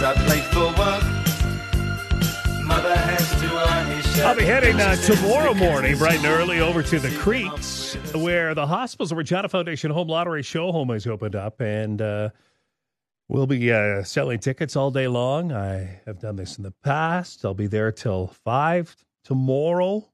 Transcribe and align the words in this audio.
I 0.00 0.14
play 0.14 0.40
for 0.52 0.66
work. 0.78 1.02
Mother 2.64 2.94
has 2.94 3.30
to 3.40 3.46
iron 3.56 3.86
his 3.96 4.06
shirt. 4.14 4.24
I'll 4.24 4.36
be 4.36 4.44
heading 4.44 4.78
uh, 4.80 4.94
tomorrow 4.96 5.54
morning, 5.54 5.96
bright 5.96 6.18
and 6.18 6.26
early, 6.26 6.60
over 6.60 6.82
to 6.82 6.98
the 6.98 7.10
Creeks, 7.18 7.94
where 8.14 8.54
the 8.54 8.66
Hospitals 8.66 9.10
of 9.10 9.18
Regina 9.18 9.48
Foundation 9.48 9.90
Home 9.90 10.06
Lottery 10.08 10.42
Show 10.42 10.70
Home 10.70 10.90
has 10.90 11.06
opened 11.06 11.34
up, 11.34 11.60
and 11.60 12.00
uh, 12.00 12.28
we'll 13.28 13.46
be 13.46 13.72
uh, 13.72 14.04
selling 14.04 14.38
tickets 14.38 14.76
all 14.76 14.90
day 14.90 15.08
long. 15.08 15.50
I 15.50 16.00
have 16.06 16.20
done 16.20 16.36
this 16.36 16.58
in 16.58 16.62
the 16.62 16.74
past. 16.84 17.44
I'll 17.44 17.54
be 17.54 17.66
there 17.66 17.90
till 17.90 18.28
five 18.28 18.94
tomorrow, 19.24 20.12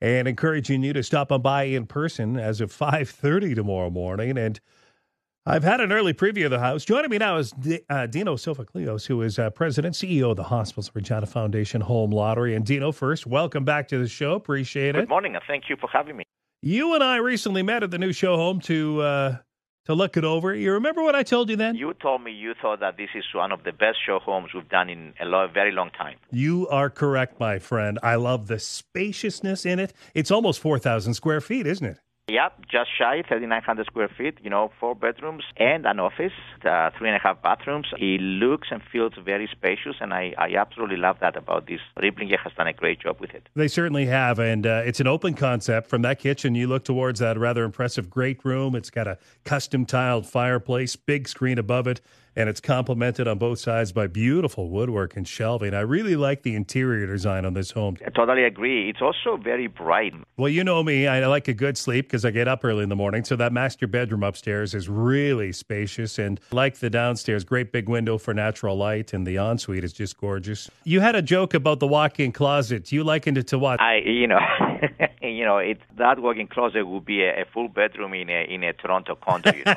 and 0.00 0.26
encouraging 0.26 0.84
you 0.84 0.92
to 0.92 1.02
stop 1.02 1.32
on 1.32 1.42
by 1.42 1.64
in 1.64 1.86
person 1.86 2.38
as 2.38 2.60
of 2.60 2.72
five 2.72 3.10
thirty 3.10 3.54
tomorrow 3.54 3.90
morning, 3.90 4.38
and. 4.38 4.60
I've 5.44 5.64
had 5.64 5.80
an 5.80 5.90
early 5.90 6.14
preview 6.14 6.44
of 6.44 6.52
the 6.52 6.60
house. 6.60 6.84
Joining 6.84 7.10
me 7.10 7.18
now 7.18 7.36
is 7.36 7.50
D- 7.50 7.80
uh, 7.90 8.06
Dino 8.06 8.36
Sofocleos, 8.36 9.06
who 9.06 9.22
is 9.22 9.40
uh, 9.40 9.50
president, 9.50 9.96
CEO 9.96 10.30
of 10.30 10.36
the 10.36 10.44
Hospitals 10.44 10.92
Regina 10.94 11.26
Foundation 11.26 11.80
Home 11.80 12.12
Lottery. 12.12 12.54
And 12.54 12.64
Dino, 12.64 12.92
first, 12.92 13.26
welcome 13.26 13.64
back 13.64 13.88
to 13.88 13.98
the 13.98 14.06
show. 14.06 14.34
Appreciate 14.34 14.94
it. 14.94 15.00
Good 15.00 15.08
morning, 15.08 15.34
and 15.34 15.42
thank 15.48 15.64
you 15.68 15.76
for 15.80 15.88
having 15.92 16.16
me. 16.16 16.22
You 16.62 16.94
and 16.94 17.02
I 17.02 17.16
recently 17.16 17.64
met 17.64 17.82
at 17.82 17.90
the 17.90 17.98
new 17.98 18.12
show 18.12 18.36
home 18.36 18.60
to 18.60 19.00
uh, 19.00 19.36
to 19.86 19.94
look 19.94 20.16
it 20.16 20.22
over. 20.22 20.54
You 20.54 20.74
remember 20.74 21.02
what 21.02 21.16
I 21.16 21.24
told 21.24 21.50
you 21.50 21.56
then? 21.56 21.74
You 21.74 21.92
told 21.94 22.22
me 22.22 22.30
you 22.30 22.54
thought 22.62 22.78
that 22.78 22.96
this 22.96 23.10
is 23.16 23.24
one 23.34 23.50
of 23.50 23.64
the 23.64 23.72
best 23.72 23.98
show 24.06 24.20
homes 24.20 24.50
we've 24.54 24.68
done 24.68 24.88
in 24.88 25.12
a 25.20 25.24
lo- 25.24 25.48
very 25.52 25.72
long 25.72 25.90
time. 25.90 26.18
You 26.30 26.68
are 26.68 26.88
correct, 26.88 27.40
my 27.40 27.58
friend. 27.58 27.98
I 28.00 28.14
love 28.14 28.46
the 28.46 28.60
spaciousness 28.60 29.66
in 29.66 29.80
it. 29.80 29.92
It's 30.14 30.30
almost 30.30 30.60
four 30.60 30.78
thousand 30.78 31.14
square 31.14 31.40
feet, 31.40 31.66
isn't 31.66 31.84
it? 31.84 31.98
Yep, 32.28 32.66
just 32.70 32.88
shy, 32.96 33.22
3,900 33.26 33.84
square 33.86 34.08
feet, 34.08 34.38
you 34.42 34.48
know, 34.48 34.70
four 34.78 34.94
bedrooms 34.94 35.42
and 35.56 35.84
an 35.84 35.98
office, 35.98 36.32
uh, 36.64 36.90
three 36.96 37.08
and 37.08 37.16
a 37.16 37.18
half 37.18 37.42
bathrooms. 37.42 37.88
It 37.98 38.20
looks 38.20 38.68
and 38.70 38.80
feels 38.92 39.14
very 39.24 39.48
spacious, 39.50 39.96
and 40.00 40.14
I, 40.14 40.32
I 40.38 40.54
absolutely 40.56 40.98
love 40.98 41.16
that 41.20 41.36
about 41.36 41.66
this. 41.66 41.80
Riplinger 41.98 42.38
has 42.38 42.52
done 42.56 42.68
a 42.68 42.72
great 42.72 43.00
job 43.00 43.20
with 43.20 43.30
it. 43.30 43.48
They 43.56 43.66
certainly 43.66 44.06
have, 44.06 44.38
and 44.38 44.64
uh, 44.64 44.82
it's 44.84 45.00
an 45.00 45.08
open 45.08 45.34
concept. 45.34 45.88
From 45.88 46.02
that 46.02 46.20
kitchen, 46.20 46.54
you 46.54 46.68
look 46.68 46.84
towards 46.84 47.18
that 47.18 47.36
rather 47.36 47.64
impressive 47.64 48.08
great 48.08 48.44
room. 48.44 48.76
It's 48.76 48.90
got 48.90 49.08
a 49.08 49.18
custom 49.44 49.84
tiled 49.84 50.24
fireplace, 50.24 50.94
big 50.94 51.26
screen 51.26 51.58
above 51.58 51.88
it, 51.88 52.00
and 52.36 52.48
it's 52.48 52.60
complemented 52.60 53.28
on 53.28 53.38
both 53.38 53.58
sides 53.58 53.92
by 53.92 54.06
beautiful 54.06 54.70
woodwork 54.70 55.16
and 55.16 55.26
shelving. 55.26 55.74
I 55.74 55.80
really 55.80 56.16
like 56.16 56.42
the 56.42 56.54
interior 56.54 57.06
design 57.06 57.44
on 57.44 57.54
this 57.54 57.72
home. 57.72 57.96
I 58.04 58.10
totally 58.10 58.44
agree. 58.44 58.88
It's 58.88 59.02
also 59.02 59.36
very 59.36 59.66
bright. 59.66 60.14
Well, 60.36 60.48
you 60.48 60.64
know 60.64 60.82
me, 60.82 61.06
I 61.06 61.26
like 61.26 61.48
a 61.48 61.54
good 61.54 61.76
sleep 61.76 62.06
because 62.06 62.24
I 62.24 62.30
get 62.30 62.48
up 62.48 62.64
early 62.64 62.82
in 62.82 62.88
the 62.88 62.96
morning. 62.96 63.24
So 63.24 63.36
that 63.36 63.52
master 63.52 63.86
bedroom 63.86 64.22
upstairs 64.22 64.74
is 64.74 64.88
really 64.88 65.52
spacious, 65.52 66.18
and 66.18 66.40
like 66.50 66.78
the 66.78 66.90
downstairs, 66.90 67.44
great 67.44 67.72
big 67.72 67.88
window 67.88 68.18
for 68.18 68.34
natural 68.34 68.76
light, 68.76 69.12
and 69.12 69.26
the 69.26 69.36
ensuite 69.36 69.84
is 69.84 69.92
just 69.92 70.16
gorgeous. 70.18 70.70
You 70.84 71.00
had 71.00 71.14
a 71.14 71.22
joke 71.22 71.54
about 71.54 71.80
the 71.80 71.86
walk-in 71.86 72.32
closet. 72.32 72.92
You 72.92 73.04
likened 73.04 73.38
it 73.38 73.46
to 73.48 73.58
what? 73.58 73.80
I, 73.80 73.98
you 73.98 74.26
know, 74.26 74.40
you 75.22 75.44
know, 75.44 75.58
it 75.58 75.78
that 75.96 76.18
walk-in 76.18 76.46
closet 76.48 76.86
would 76.86 77.04
be 77.04 77.22
a, 77.22 77.42
a 77.42 77.44
full 77.44 77.68
bedroom 77.68 78.14
in 78.14 78.28
a 78.30 78.44
in 78.44 78.62
a 78.64 78.72
Toronto 78.72 79.14
condo. 79.14 79.52
You 79.52 79.64
know. 79.64 79.74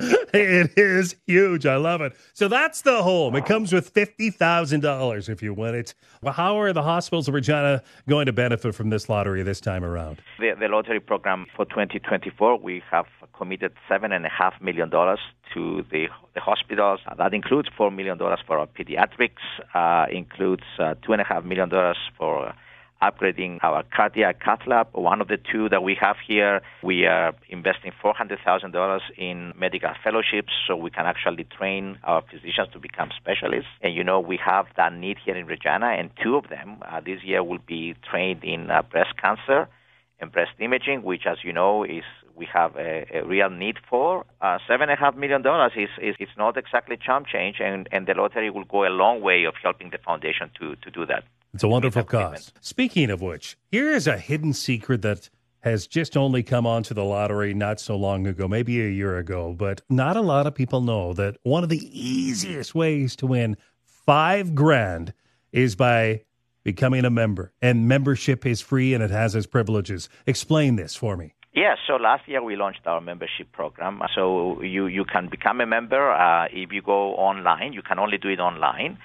it 0.34 0.72
is 0.76 1.16
huge. 1.26 1.66
I 1.66 1.76
love 1.76 2.00
it. 2.00 2.14
So 2.32 2.48
that's 2.48 2.82
the 2.82 3.02
home. 3.02 3.36
It 3.36 3.46
comes 3.46 3.72
with 3.72 3.90
fifty 3.90 4.30
thousand 4.30 4.80
dollars 4.80 5.28
if 5.28 5.42
you 5.42 5.54
win 5.54 5.74
it. 5.74 5.94
Well, 6.22 6.32
how 6.32 6.58
are 6.58 6.72
the 6.72 6.82
hospitals 6.82 7.28
of 7.28 7.34
Regina 7.34 7.82
going 8.08 8.26
to 8.26 8.32
benefit 8.32 8.74
from 8.74 8.90
this 8.90 9.08
lottery 9.08 9.42
this 9.42 9.60
time 9.60 9.84
around? 9.84 10.20
The, 10.38 10.54
the 10.58 10.68
lottery 10.68 11.00
program 11.00 11.46
for 11.54 11.64
2024, 11.66 12.58
we 12.58 12.82
have 12.90 13.06
committed 13.36 13.72
seven 13.88 14.12
and 14.12 14.24
a 14.24 14.28
half 14.28 14.54
million 14.60 14.88
dollars 14.88 15.20
to 15.54 15.84
the, 15.90 16.06
the 16.34 16.40
hospitals. 16.40 17.00
That 17.16 17.34
includes 17.34 17.68
four 17.76 17.90
million 17.90 18.18
dollars 18.18 18.40
for 18.46 18.58
our 18.58 18.66
pediatrics, 18.66 19.44
uh, 19.74 20.06
includes 20.10 20.64
uh, 20.78 20.94
two 21.04 21.12
and 21.12 21.20
a 21.20 21.24
half 21.24 21.44
million 21.44 21.68
dollars 21.68 21.98
for 22.16 22.54
upgrading 23.02 23.58
our 23.62 23.82
cardiac 23.94 24.40
cath 24.42 24.66
lab. 24.66 24.88
One 24.92 25.20
of 25.20 25.28
the 25.28 25.38
two 25.38 25.68
that 25.68 25.82
we 25.82 25.96
have 26.00 26.16
here, 26.26 26.62
we 26.82 27.06
are 27.06 27.34
investing 27.48 27.92
$400,000 28.02 29.00
in 29.16 29.52
medical 29.58 29.90
fellowships 30.02 30.52
so 30.66 30.76
we 30.76 30.90
can 30.90 31.06
actually 31.06 31.44
train 31.44 31.98
our 32.04 32.22
physicians 32.22 32.68
to 32.72 32.78
become 32.78 33.10
specialists. 33.16 33.70
And 33.82 33.94
you 33.94 34.04
know, 34.04 34.20
we 34.20 34.38
have 34.44 34.66
that 34.76 34.92
need 34.92 35.18
here 35.24 35.36
in 35.36 35.46
Regina, 35.46 35.86
and 35.86 36.10
two 36.22 36.36
of 36.36 36.48
them 36.48 36.78
uh, 36.82 37.00
this 37.00 37.22
year 37.22 37.42
will 37.42 37.64
be 37.66 37.94
trained 38.10 38.44
in 38.44 38.70
uh, 38.70 38.82
breast 38.82 39.16
cancer 39.20 39.68
and 40.18 40.32
breast 40.32 40.52
imaging, 40.58 41.02
which, 41.02 41.26
as 41.26 41.38
you 41.42 41.52
know, 41.52 41.84
is 41.84 42.04
we 42.34 42.46
have 42.52 42.76
a, 42.76 43.06
a 43.14 43.24
real 43.24 43.50
need 43.50 43.76
for. 43.88 44.24
Uh, 44.40 44.58
seven 44.68 44.88
and 44.88 44.98
a 44.98 45.00
half 45.00 45.16
million 45.16 45.42
dollars 45.42 45.72
is, 45.76 45.88
is 46.00 46.14
it's 46.18 46.36
not 46.36 46.56
exactly 46.56 46.96
chump 46.96 47.26
change, 47.26 47.56
and, 47.60 47.88
and 47.92 48.06
the 48.06 48.14
lottery 48.14 48.50
will 48.50 48.64
go 48.64 48.86
a 48.86 48.92
long 48.92 49.20
way 49.20 49.44
of 49.44 49.54
helping 49.62 49.90
the 49.90 49.98
foundation 49.98 50.50
to, 50.58 50.76
to 50.76 50.90
do 50.90 51.06
that. 51.06 51.24
It's 51.56 51.64
a 51.64 51.68
wonderful 51.68 52.04
cause. 52.04 52.52
Speaking 52.60 53.08
of 53.08 53.22
which, 53.22 53.56
here 53.72 53.90
is 53.90 54.06
a 54.06 54.18
hidden 54.18 54.52
secret 54.52 55.00
that 55.00 55.30
has 55.60 55.86
just 55.86 56.14
only 56.14 56.42
come 56.42 56.66
onto 56.66 56.92
the 56.92 57.02
lottery 57.02 57.54
not 57.54 57.80
so 57.80 57.96
long 57.96 58.26
ago, 58.26 58.46
maybe 58.46 58.78
a 58.82 58.90
year 58.90 59.16
ago, 59.16 59.54
but 59.54 59.80
not 59.88 60.18
a 60.18 60.20
lot 60.20 60.46
of 60.46 60.54
people 60.54 60.82
know 60.82 61.14
that 61.14 61.38
one 61.44 61.62
of 61.62 61.70
the 61.70 61.80
easiest 61.98 62.74
ways 62.74 63.16
to 63.16 63.26
win 63.26 63.56
five 63.82 64.54
grand 64.54 65.14
is 65.50 65.76
by 65.76 66.24
becoming 66.62 67.06
a 67.06 67.10
member. 67.10 67.54
And 67.62 67.88
membership 67.88 68.44
is 68.44 68.60
free 68.60 68.92
and 68.92 69.02
it 69.02 69.10
has 69.10 69.34
its 69.34 69.46
privileges. 69.46 70.10
Explain 70.26 70.76
this 70.76 70.94
for 70.94 71.16
me. 71.16 71.36
Yeah, 71.54 71.76
so 71.86 71.94
last 71.96 72.28
year 72.28 72.42
we 72.42 72.56
launched 72.56 72.86
our 72.86 73.00
membership 73.00 73.50
program. 73.52 74.02
So 74.14 74.60
you, 74.60 74.88
you 74.88 75.06
can 75.06 75.30
become 75.30 75.62
a 75.62 75.66
member 75.66 76.12
uh, 76.12 76.48
if 76.52 76.70
you 76.70 76.82
go 76.82 77.14
online. 77.14 77.72
You 77.72 77.80
can 77.80 77.98
only 77.98 78.18
do 78.18 78.28
it 78.28 78.40
online. 78.40 78.98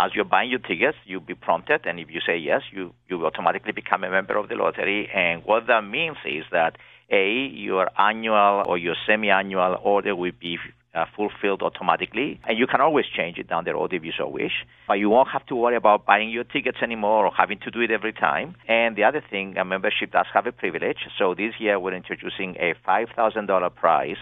As 0.00 0.12
you're 0.14 0.24
buying 0.24 0.48
your 0.48 0.60
tickets, 0.60 0.96
you'll 1.06 1.20
be 1.20 1.34
prompted, 1.34 1.80
and 1.84 1.98
if 1.98 2.08
you 2.08 2.20
say 2.24 2.36
yes, 2.36 2.62
you, 2.70 2.94
you 3.08 3.26
automatically 3.26 3.72
become 3.72 4.04
a 4.04 4.10
member 4.10 4.36
of 4.36 4.48
the 4.48 4.54
lottery. 4.54 5.10
And 5.12 5.42
what 5.44 5.66
that 5.66 5.80
means 5.80 6.18
is 6.24 6.44
that 6.52 6.76
A, 7.10 7.50
your 7.52 7.90
annual 8.00 8.62
or 8.64 8.78
your 8.78 8.94
semi 9.08 9.28
annual 9.28 9.76
order 9.82 10.14
will 10.14 10.30
be 10.38 10.56
uh, 10.94 11.06
fulfilled 11.16 11.62
automatically, 11.62 12.40
and 12.46 12.56
you 12.56 12.68
can 12.68 12.80
always 12.80 13.06
change 13.06 13.38
it 13.38 13.48
down 13.48 13.64
the 13.64 13.74
road 13.74 13.92
if 13.92 14.04
you 14.04 14.12
so 14.16 14.28
wish. 14.28 14.64
But 14.86 15.00
you 15.00 15.10
won't 15.10 15.30
have 15.30 15.44
to 15.46 15.56
worry 15.56 15.74
about 15.74 16.06
buying 16.06 16.30
your 16.30 16.44
tickets 16.44 16.78
anymore 16.80 17.26
or 17.26 17.32
having 17.36 17.58
to 17.64 17.70
do 17.72 17.80
it 17.80 17.90
every 17.90 18.12
time. 18.12 18.54
And 18.68 18.94
the 18.94 19.02
other 19.02 19.20
thing, 19.28 19.58
a 19.58 19.64
membership 19.64 20.12
does 20.12 20.26
have 20.32 20.46
a 20.46 20.52
privilege. 20.52 20.98
So 21.18 21.34
this 21.34 21.54
year 21.58 21.80
we're 21.80 21.94
introducing 21.94 22.54
a 22.60 22.74
$5,000 22.86 23.74
prize 23.74 24.16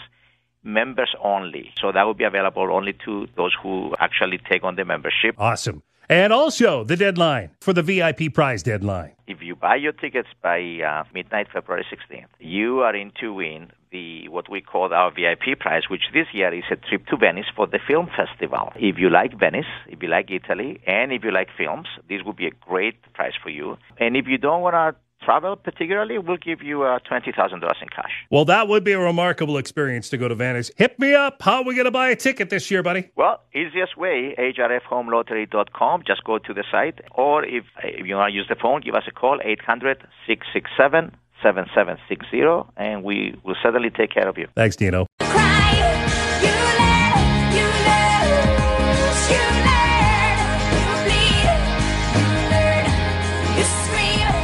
members 0.67 1.15
only. 1.23 1.73
So 1.81 1.93
that 1.93 2.03
will 2.03 2.15
be 2.15 2.25
available 2.25 2.71
only 2.73 2.95
to 3.05 3.29
those 3.37 3.55
who 3.63 3.95
actually 3.99 4.39
take 4.51 4.65
on 4.65 4.77
the 4.77 4.85
membership. 4.85 5.37
Awesome. 5.39 5.83
And 6.09 6.33
also 6.33 6.85
the 6.85 6.97
deadline 6.97 7.51
for 7.61 7.73
the 7.73 7.83
VIP 7.83 8.33
prize 8.33 8.63
deadline. 8.63 9.13
If 9.27 9.43
you 9.43 9.57
buy 9.57 9.77
your 9.77 9.93
tickets 9.93 10.29
by 10.41 10.61
uh, 10.61 11.03
midnight, 11.13 11.49
February 11.53 11.85
16th, 11.91 12.27
you 12.39 12.81
are 12.81 12.95
in 12.95 13.11
to 13.21 13.33
win 13.33 13.73
the 13.91 14.29
what 14.29 14.49
we 14.49 14.61
call 14.61 14.93
our 14.93 15.11
VIP 15.11 15.59
prize, 15.59 15.85
which 15.91 16.03
this 16.13 16.27
year 16.33 16.55
is 16.55 16.65
a 16.71 16.77
trip 16.77 17.07
to 17.07 17.17
Venice 17.17 17.47
for 17.57 17.67
the 17.67 17.81
film 17.85 18.09
festival. 18.17 18.73
If 18.77 18.99
you 18.99 19.11
like 19.11 19.37
Venice, 19.39 19.67
if 19.89 20.01
you 20.01 20.09
like 20.09 20.31
Italy, 20.31 20.81
and 20.87 21.13
if 21.13 21.25
you 21.25 21.33
like 21.33 21.49
films, 21.57 21.89
this 22.09 22.23
would 22.25 22.37
be 22.37 22.47
a 22.47 22.53
great 22.69 22.97
prize 23.15 23.35
for 23.43 23.51
you. 23.51 23.77
And 23.99 24.17
if 24.17 24.27
you 24.29 24.39
don't 24.39 24.63
want 24.63 24.75
to 24.75 25.01
travel 25.27 25.57
particularly, 25.57 26.19
we'll 26.19 26.37
give 26.37 26.63
you 26.63 26.85
uh, 26.85 26.99
$20,000 27.11 27.83
in 27.83 27.89
cash. 27.89 28.13
Well, 28.31 28.45
that 28.47 28.69
would 28.69 28.85
be 28.85 28.93
a 28.93 28.99
remarkable 28.99 29.59
experience 29.59 30.09
to 30.11 30.17
go 30.17 30.29
to 30.29 30.35
Venice. 30.35 30.71
Hit 30.77 30.99
me 30.99 31.15
up. 31.15 31.43
How 31.43 31.57
are 31.57 31.65
we 31.65 31.75
going 31.75 31.87
to 31.87 31.91
buy 31.91 32.09
a 32.11 32.17
ticket 32.17 32.49
this 32.49 32.71
year, 32.71 32.83
buddy? 32.83 33.11
Well, 33.17 33.41
easiest 33.53 33.97
way, 33.97 34.35
hrfhomelottery.com. 34.39 36.05
Just 36.07 36.25
go 36.25 36.39
to 36.39 36.55
the 36.55 36.65
site. 36.71 37.01
Or 37.11 37.45
if, 37.45 37.65
if 37.83 38.07
you 38.07 38.15
want 38.15 38.31
to 38.31 38.35
use 38.35 38.47
the 38.49 38.57
phone, 38.57 38.81
give 38.81 38.95
us 38.95 39.05
a 39.09 39.13
call, 39.13 39.41
800 39.45 40.07
667 40.27 41.17
7760, 41.43 42.73
and 42.77 43.03
we 43.03 43.39
will 43.45 43.57
certainly 43.63 43.91
take 43.91 44.11
care 44.11 44.29
of 44.29 44.39
you. 44.39 44.49
Thanks, 44.55 44.77
Dino. 44.77 45.07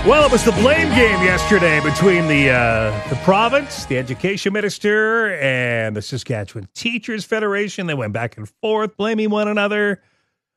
Well, 0.04 0.26
it 0.26 0.32
was 0.32 0.44
the 0.44 0.50
blame 0.50 0.88
game 0.88 1.22
yesterday 1.22 1.78
between 1.78 2.26
the 2.26 2.50
uh, 2.50 3.08
the 3.08 3.14
province, 3.22 3.84
the 3.84 3.98
education 3.98 4.52
minister, 4.52 5.36
and 5.36 5.94
the 5.94 6.02
Saskatchewan 6.02 6.68
Teachers 6.74 7.24
Federation. 7.24 7.86
They 7.86 7.94
went 7.94 8.12
back 8.12 8.36
and 8.36 8.48
forth, 8.48 8.96
blaming 8.96 9.30
one 9.30 9.46
another, 9.46 10.02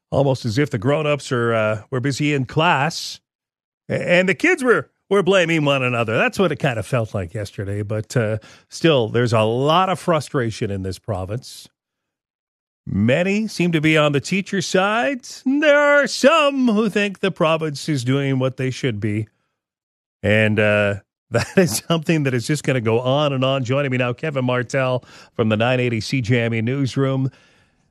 almost 0.09 0.45
as 0.45 0.57
if 0.57 0.71
the 0.71 0.79
grown-ups 0.79 1.31
are 1.31 1.53
uh, 1.53 1.83
were 1.91 1.99
busy 1.99 2.33
in 2.33 2.45
class, 2.45 3.19
and 3.87 4.27
the 4.27 4.33
kids 4.33 4.63
were 4.63 4.89
were 5.11 5.21
blaming 5.21 5.63
one 5.63 5.83
another. 5.83 6.17
That's 6.17 6.39
what 6.39 6.51
it 6.51 6.55
kind 6.55 6.79
of 6.79 6.87
felt 6.87 7.13
like 7.13 7.35
yesterday. 7.35 7.83
But 7.83 8.17
uh, 8.17 8.39
still, 8.69 9.09
there's 9.09 9.33
a 9.33 9.41
lot 9.41 9.89
of 9.89 9.99
frustration 9.99 10.71
in 10.71 10.81
this 10.81 10.97
province. 10.97 11.69
Many 12.87 13.47
seem 13.47 13.71
to 13.73 13.81
be 13.81 13.95
on 13.95 14.11
the 14.11 14.19
teacher 14.19 14.63
side. 14.63 15.27
There 15.45 15.77
are 15.77 16.07
some 16.07 16.67
who 16.67 16.89
think 16.89 17.19
the 17.19 17.31
province 17.31 17.87
is 17.87 18.03
doing 18.03 18.39
what 18.39 18.57
they 18.57 18.71
should 18.71 18.99
be. 18.99 19.27
And 20.25 20.59
uh, 20.59 20.95
that 21.29 21.55
is 21.55 21.83
something 21.87 22.23
that 22.23 22.33
is 22.33 22.47
just 22.47 22.63
going 22.63 22.75
to 22.75 22.81
go 22.81 22.99
on 22.99 23.31
and 23.31 23.45
on. 23.45 23.63
Joining 23.63 23.91
me 23.91 23.97
now, 23.97 24.11
Kevin 24.11 24.43
Martell 24.43 25.05
from 25.33 25.49
the 25.49 25.55
980 25.55 25.99
CJME 25.99 26.63
newsroom. 26.63 27.29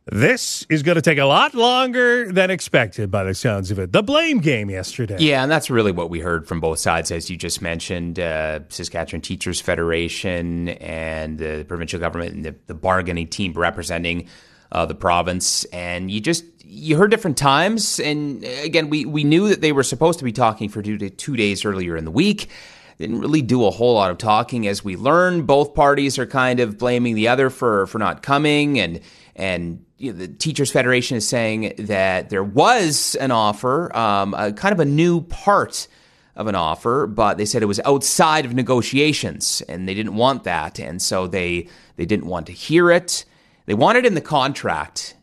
This 0.06 0.66
is 0.68 0.82
going 0.82 0.96
to 0.96 1.02
take 1.02 1.16
a 1.16 1.24
lot 1.24 1.54
longer 1.54 2.30
than 2.30 2.50
expected 2.50 3.10
by 3.10 3.24
the 3.24 3.34
sounds 3.34 3.70
of 3.70 3.78
it. 3.78 3.92
The 3.92 4.02
blame 4.02 4.40
game 4.40 4.68
yesterday. 4.68 5.16
Yeah, 5.18 5.42
and 5.42 5.50
that's 5.50 5.70
really 5.70 5.92
what 5.92 6.10
we 6.10 6.20
heard 6.20 6.46
from 6.46 6.60
both 6.60 6.78
sides, 6.78 7.10
as 7.10 7.30
you 7.30 7.38
just 7.38 7.62
mentioned 7.62 8.18
uh, 8.18 8.60
Saskatchewan 8.68 9.22
Teachers 9.22 9.62
Federation 9.62 10.68
and 10.68 11.38
the 11.38 11.64
provincial 11.66 11.98
government 11.98 12.34
and 12.34 12.44
the, 12.44 12.54
the 12.66 12.74
bargaining 12.74 13.28
team 13.28 13.54
representing 13.54 14.28
uh, 14.74 14.84
the 14.84 14.94
province. 14.94 15.64
And 15.66 16.10
you 16.10 16.20
just 16.20 16.44
you 16.62 16.96
heard 16.96 17.10
different 17.10 17.38
times. 17.38 18.00
And 18.00 18.44
again, 18.44 18.90
we, 18.90 19.04
we 19.04 19.24
knew 19.24 19.48
that 19.48 19.60
they 19.60 19.72
were 19.72 19.84
supposed 19.84 20.18
to 20.18 20.24
be 20.24 20.32
talking 20.32 20.68
for 20.68 20.82
two, 20.82 20.98
two 20.98 21.36
days 21.36 21.64
earlier 21.64 21.96
in 21.96 22.04
the 22.04 22.10
week. 22.10 22.50
Didn't 22.98 23.20
really 23.20 23.42
do 23.42 23.64
a 23.64 23.70
whole 23.70 23.94
lot 23.94 24.10
of 24.10 24.18
talking 24.18 24.66
as 24.66 24.84
we 24.84 24.96
learned. 24.96 25.46
Both 25.46 25.74
parties 25.74 26.18
are 26.18 26.26
kind 26.26 26.60
of 26.60 26.78
blaming 26.78 27.14
the 27.14 27.28
other 27.28 27.50
for, 27.50 27.86
for 27.86 27.98
not 27.98 28.22
coming 28.22 28.78
and 28.78 29.00
and 29.36 29.84
you 29.98 30.12
know, 30.12 30.18
the 30.18 30.28
Teachers 30.28 30.70
Federation 30.70 31.16
is 31.16 31.26
saying 31.26 31.74
that 31.78 32.30
there 32.30 32.44
was 32.44 33.16
an 33.16 33.32
offer, 33.32 33.94
um, 33.96 34.34
a, 34.34 34.52
kind 34.52 34.72
of 34.72 34.78
a 34.78 34.84
new 34.84 35.22
part 35.22 35.88
of 36.36 36.46
an 36.46 36.54
offer, 36.54 37.06
but 37.06 37.36
they 37.36 37.44
said 37.44 37.62
it 37.62 37.66
was 37.66 37.80
outside 37.84 38.44
of 38.44 38.54
negotiations, 38.54 39.62
and 39.68 39.88
they 39.88 39.94
didn't 39.94 40.14
want 40.14 40.44
that, 40.44 40.78
and 40.78 41.00
so 41.00 41.26
they 41.26 41.68
they 41.96 42.06
didn't 42.06 42.26
want 42.26 42.46
to 42.46 42.52
hear 42.52 42.90
it. 42.90 43.24
They 43.66 43.74
want 43.74 43.98
it 43.98 44.06
in 44.06 44.14
the 44.14 44.20
contract 44.20 45.16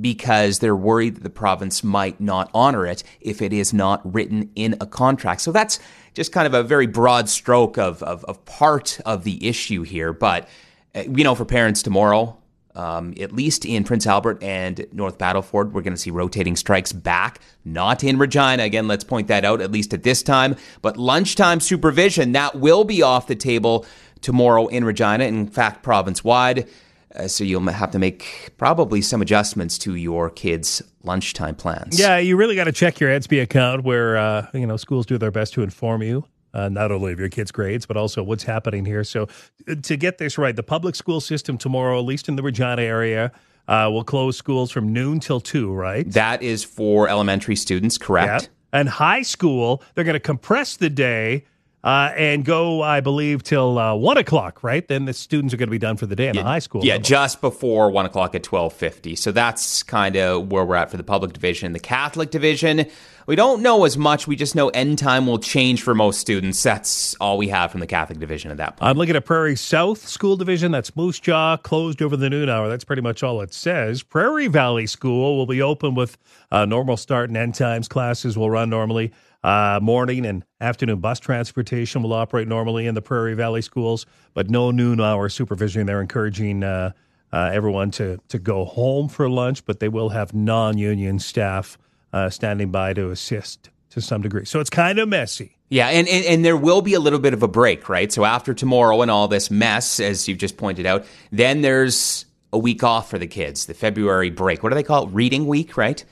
because 0.00 0.58
they're 0.58 0.76
worried 0.76 1.16
that 1.16 1.22
the 1.22 1.30
province 1.30 1.84
might 1.84 2.20
not 2.20 2.50
honor 2.52 2.86
it 2.86 3.04
if 3.20 3.40
it 3.42 3.52
is 3.52 3.72
not 3.72 4.00
written 4.14 4.50
in 4.54 4.76
a 4.80 4.86
contract. 4.86 5.40
So 5.40 5.52
that's 5.52 5.78
just 6.14 6.32
kind 6.32 6.46
of 6.46 6.54
a 6.54 6.62
very 6.62 6.86
broad 6.86 7.28
stroke 7.28 7.78
of 7.78 8.02
of, 8.02 8.24
of 8.24 8.44
part 8.44 9.00
of 9.04 9.24
the 9.24 9.46
issue 9.46 9.82
here, 9.82 10.12
but. 10.12 10.48
uh, 10.94 11.02
You 11.02 11.24
know, 11.24 11.34
for 11.34 11.44
parents 11.44 11.82
tomorrow, 11.82 12.36
um, 12.74 13.14
at 13.20 13.32
least 13.32 13.64
in 13.64 13.84
Prince 13.84 14.06
Albert 14.06 14.42
and 14.42 14.86
North 14.92 15.18
Battleford, 15.18 15.72
we're 15.72 15.82
going 15.82 15.94
to 15.94 16.00
see 16.00 16.10
rotating 16.12 16.56
strikes 16.56 16.92
back, 16.92 17.40
not 17.64 18.02
in 18.04 18.18
Regina. 18.18 18.62
Again, 18.62 18.88
let's 18.88 19.04
point 19.04 19.28
that 19.28 19.44
out, 19.44 19.60
at 19.60 19.70
least 19.70 19.92
at 19.94 20.02
this 20.02 20.22
time. 20.22 20.56
But 20.82 20.96
lunchtime 20.96 21.60
supervision, 21.60 22.32
that 22.32 22.54
will 22.54 22.84
be 22.84 23.02
off 23.02 23.26
the 23.26 23.36
table 23.36 23.86
tomorrow 24.20 24.66
in 24.68 24.84
Regina, 24.84 25.24
in 25.24 25.46
fact, 25.48 25.82
province 25.82 26.24
wide. 26.24 26.68
Uh, 27.14 27.28
so 27.28 27.44
you'll 27.44 27.62
have 27.68 27.90
to 27.92 27.98
make 27.98 28.50
probably 28.56 29.00
some 29.00 29.22
adjustments 29.22 29.78
to 29.78 29.94
your 29.94 30.30
kids' 30.30 30.82
lunchtime 31.02 31.54
plans. 31.54 31.98
Yeah, 31.98 32.18
you 32.18 32.36
really 32.36 32.56
got 32.56 32.64
to 32.64 32.72
check 32.72 32.98
your 32.98 33.10
Edsby 33.10 33.42
account 33.42 33.84
where 33.84 34.16
uh, 34.16 34.46
you 34.52 34.66
know 34.66 34.76
schools 34.76 35.06
do 35.06 35.18
their 35.18 35.30
best 35.30 35.52
to 35.54 35.62
inform 35.62 36.02
you. 36.02 36.24
Uh, 36.52 36.68
not 36.68 36.92
only 36.92 37.12
of 37.12 37.18
your 37.18 37.28
kids' 37.28 37.50
grades, 37.50 37.84
but 37.84 37.96
also 37.96 38.22
what's 38.22 38.44
happening 38.44 38.84
here. 38.84 39.02
So, 39.02 39.26
uh, 39.68 39.74
to 39.82 39.96
get 39.96 40.18
this 40.18 40.38
right, 40.38 40.54
the 40.54 40.62
public 40.62 40.94
school 40.94 41.20
system 41.20 41.58
tomorrow, 41.58 41.98
at 41.98 42.04
least 42.04 42.28
in 42.28 42.36
the 42.36 42.44
Regina 42.44 42.80
area, 42.80 43.32
uh, 43.66 43.88
will 43.92 44.04
close 44.04 44.36
schools 44.36 44.70
from 44.70 44.92
noon 44.92 45.18
till 45.18 45.40
two, 45.40 45.72
right? 45.72 46.08
That 46.12 46.42
is 46.42 46.62
for 46.62 47.08
elementary 47.08 47.56
students, 47.56 47.98
correct? 47.98 48.42
Yep. 48.44 48.50
And 48.72 48.88
high 48.88 49.22
school, 49.22 49.82
they're 49.94 50.04
going 50.04 50.14
to 50.14 50.20
compress 50.20 50.76
the 50.76 50.90
day 50.90 51.44
uh, 51.84 52.10
and 52.16 52.46
go, 52.46 52.80
I 52.80 53.00
believe, 53.00 53.42
till 53.42 53.78
uh, 53.78 53.94
one 53.94 54.16
o'clock, 54.16 54.64
right? 54.64 54.88
Then 54.88 55.04
the 55.04 55.12
students 55.12 55.52
are 55.52 55.58
going 55.58 55.68
to 55.68 55.70
be 55.70 55.78
done 55.78 55.98
for 55.98 56.06
the 56.06 56.16
day 56.16 56.28
in 56.28 56.34
the 56.34 56.42
high 56.42 56.58
school. 56.58 56.82
Yeah, 56.82 56.94
level. 56.94 57.04
just 57.04 57.40
before 57.42 57.90
one 57.90 58.06
o'clock 58.06 58.34
at 58.34 58.42
twelve 58.42 58.72
fifty. 58.72 59.14
So 59.14 59.30
that's 59.30 59.82
kind 59.82 60.16
of 60.16 60.50
where 60.50 60.64
we're 60.64 60.76
at 60.76 60.90
for 60.90 60.96
the 60.96 61.04
public 61.04 61.34
division. 61.34 61.72
The 61.74 61.78
Catholic 61.78 62.30
division, 62.30 62.86
we 63.26 63.36
don't 63.36 63.62
know 63.62 63.84
as 63.84 63.96
much. 63.96 64.26
We 64.26 64.36
just 64.36 64.54
know 64.54 64.68
end 64.68 64.98
time 64.98 65.26
will 65.26 65.38
change 65.38 65.82
for 65.82 65.94
most 65.94 66.20
students. 66.20 66.62
That's 66.62 67.14
all 67.16 67.38
we 67.38 67.48
have 67.48 67.70
from 67.70 67.80
the 67.80 67.86
Catholic 67.86 68.18
division 68.18 68.50
at 68.50 68.58
that 68.58 68.76
point. 68.76 68.90
I'm 68.90 68.98
looking 68.98 69.16
at 69.16 69.24
Prairie 69.24 69.56
South 69.56 70.06
School 70.06 70.36
Division. 70.36 70.72
That's 70.72 70.94
Moose 70.94 71.20
Jaw, 71.20 71.56
closed 71.56 72.02
over 72.02 72.16
the 72.16 72.28
noon 72.28 72.48
hour. 72.48 72.68
That's 72.68 72.84
pretty 72.84 73.02
much 73.02 73.22
all 73.22 73.40
it 73.40 73.54
says. 73.54 74.02
Prairie 74.02 74.48
Valley 74.48 74.86
School 74.86 75.36
will 75.36 75.46
be 75.46 75.62
open 75.62 75.94
with 75.94 76.18
uh, 76.50 76.64
normal 76.66 76.96
start 76.96 77.30
and 77.30 77.36
end 77.36 77.54
times. 77.54 77.88
Classes 77.88 78.36
will 78.36 78.50
run 78.50 78.68
normally. 78.70 79.12
Uh, 79.42 79.78
morning 79.82 80.24
and 80.24 80.42
afternoon 80.60 81.00
bus 81.00 81.20
transportation 81.20 82.02
will 82.02 82.14
operate 82.14 82.48
normally 82.48 82.86
in 82.86 82.94
the 82.94 83.02
Prairie 83.02 83.34
Valley 83.34 83.60
schools, 83.60 84.06
but 84.32 84.48
no 84.48 84.70
noon 84.70 85.00
hour 85.00 85.28
supervision. 85.28 85.86
They're 85.86 86.00
encouraging 86.00 86.62
uh, 86.62 86.92
uh, 87.30 87.50
everyone 87.52 87.90
to, 87.92 88.18
to 88.28 88.38
go 88.38 88.64
home 88.64 89.08
for 89.08 89.28
lunch, 89.28 89.64
but 89.66 89.80
they 89.80 89.88
will 89.88 90.10
have 90.10 90.32
non 90.32 90.78
union 90.78 91.18
staff 91.18 91.76
uh, 92.14 92.30
standing 92.30 92.70
by 92.70 92.94
to 92.94 93.10
assist 93.10 93.70
to 93.90 94.00
some 94.00 94.22
degree. 94.22 94.44
So 94.44 94.60
it's 94.60 94.70
kind 94.70 94.98
of 94.98 95.08
messy. 95.08 95.56
Yeah, 95.68 95.88
and, 95.88 96.06
and 96.06 96.24
and 96.24 96.44
there 96.44 96.56
will 96.56 96.82
be 96.82 96.94
a 96.94 97.00
little 97.00 97.18
bit 97.18 97.34
of 97.34 97.42
a 97.42 97.48
break, 97.48 97.88
right? 97.88 98.12
So 98.12 98.24
after 98.24 98.54
tomorrow 98.54 99.02
and 99.02 99.10
all 99.10 99.26
this 99.26 99.50
mess, 99.50 99.98
as 99.98 100.28
you've 100.28 100.38
just 100.38 100.56
pointed 100.56 100.86
out, 100.86 101.04
then 101.32 101.62
there's 101.62 102.26
a 102.52 102.58
week 102.58 102.84
off 102.84 103.10
for 103.10 103.18
the 103.18 103.26
kids, 103.26 103.66
the 103.66 103.74
February 103.74 104.30
break. 104.30 104.62
What 104.62 104.68
do 104.68 104.76
they 104.76 104.84
call 104.84 105.08
it? 105.08 105.10
Reading 105.10 105.46
week, 105.46 105.76
right? 105.76 106.04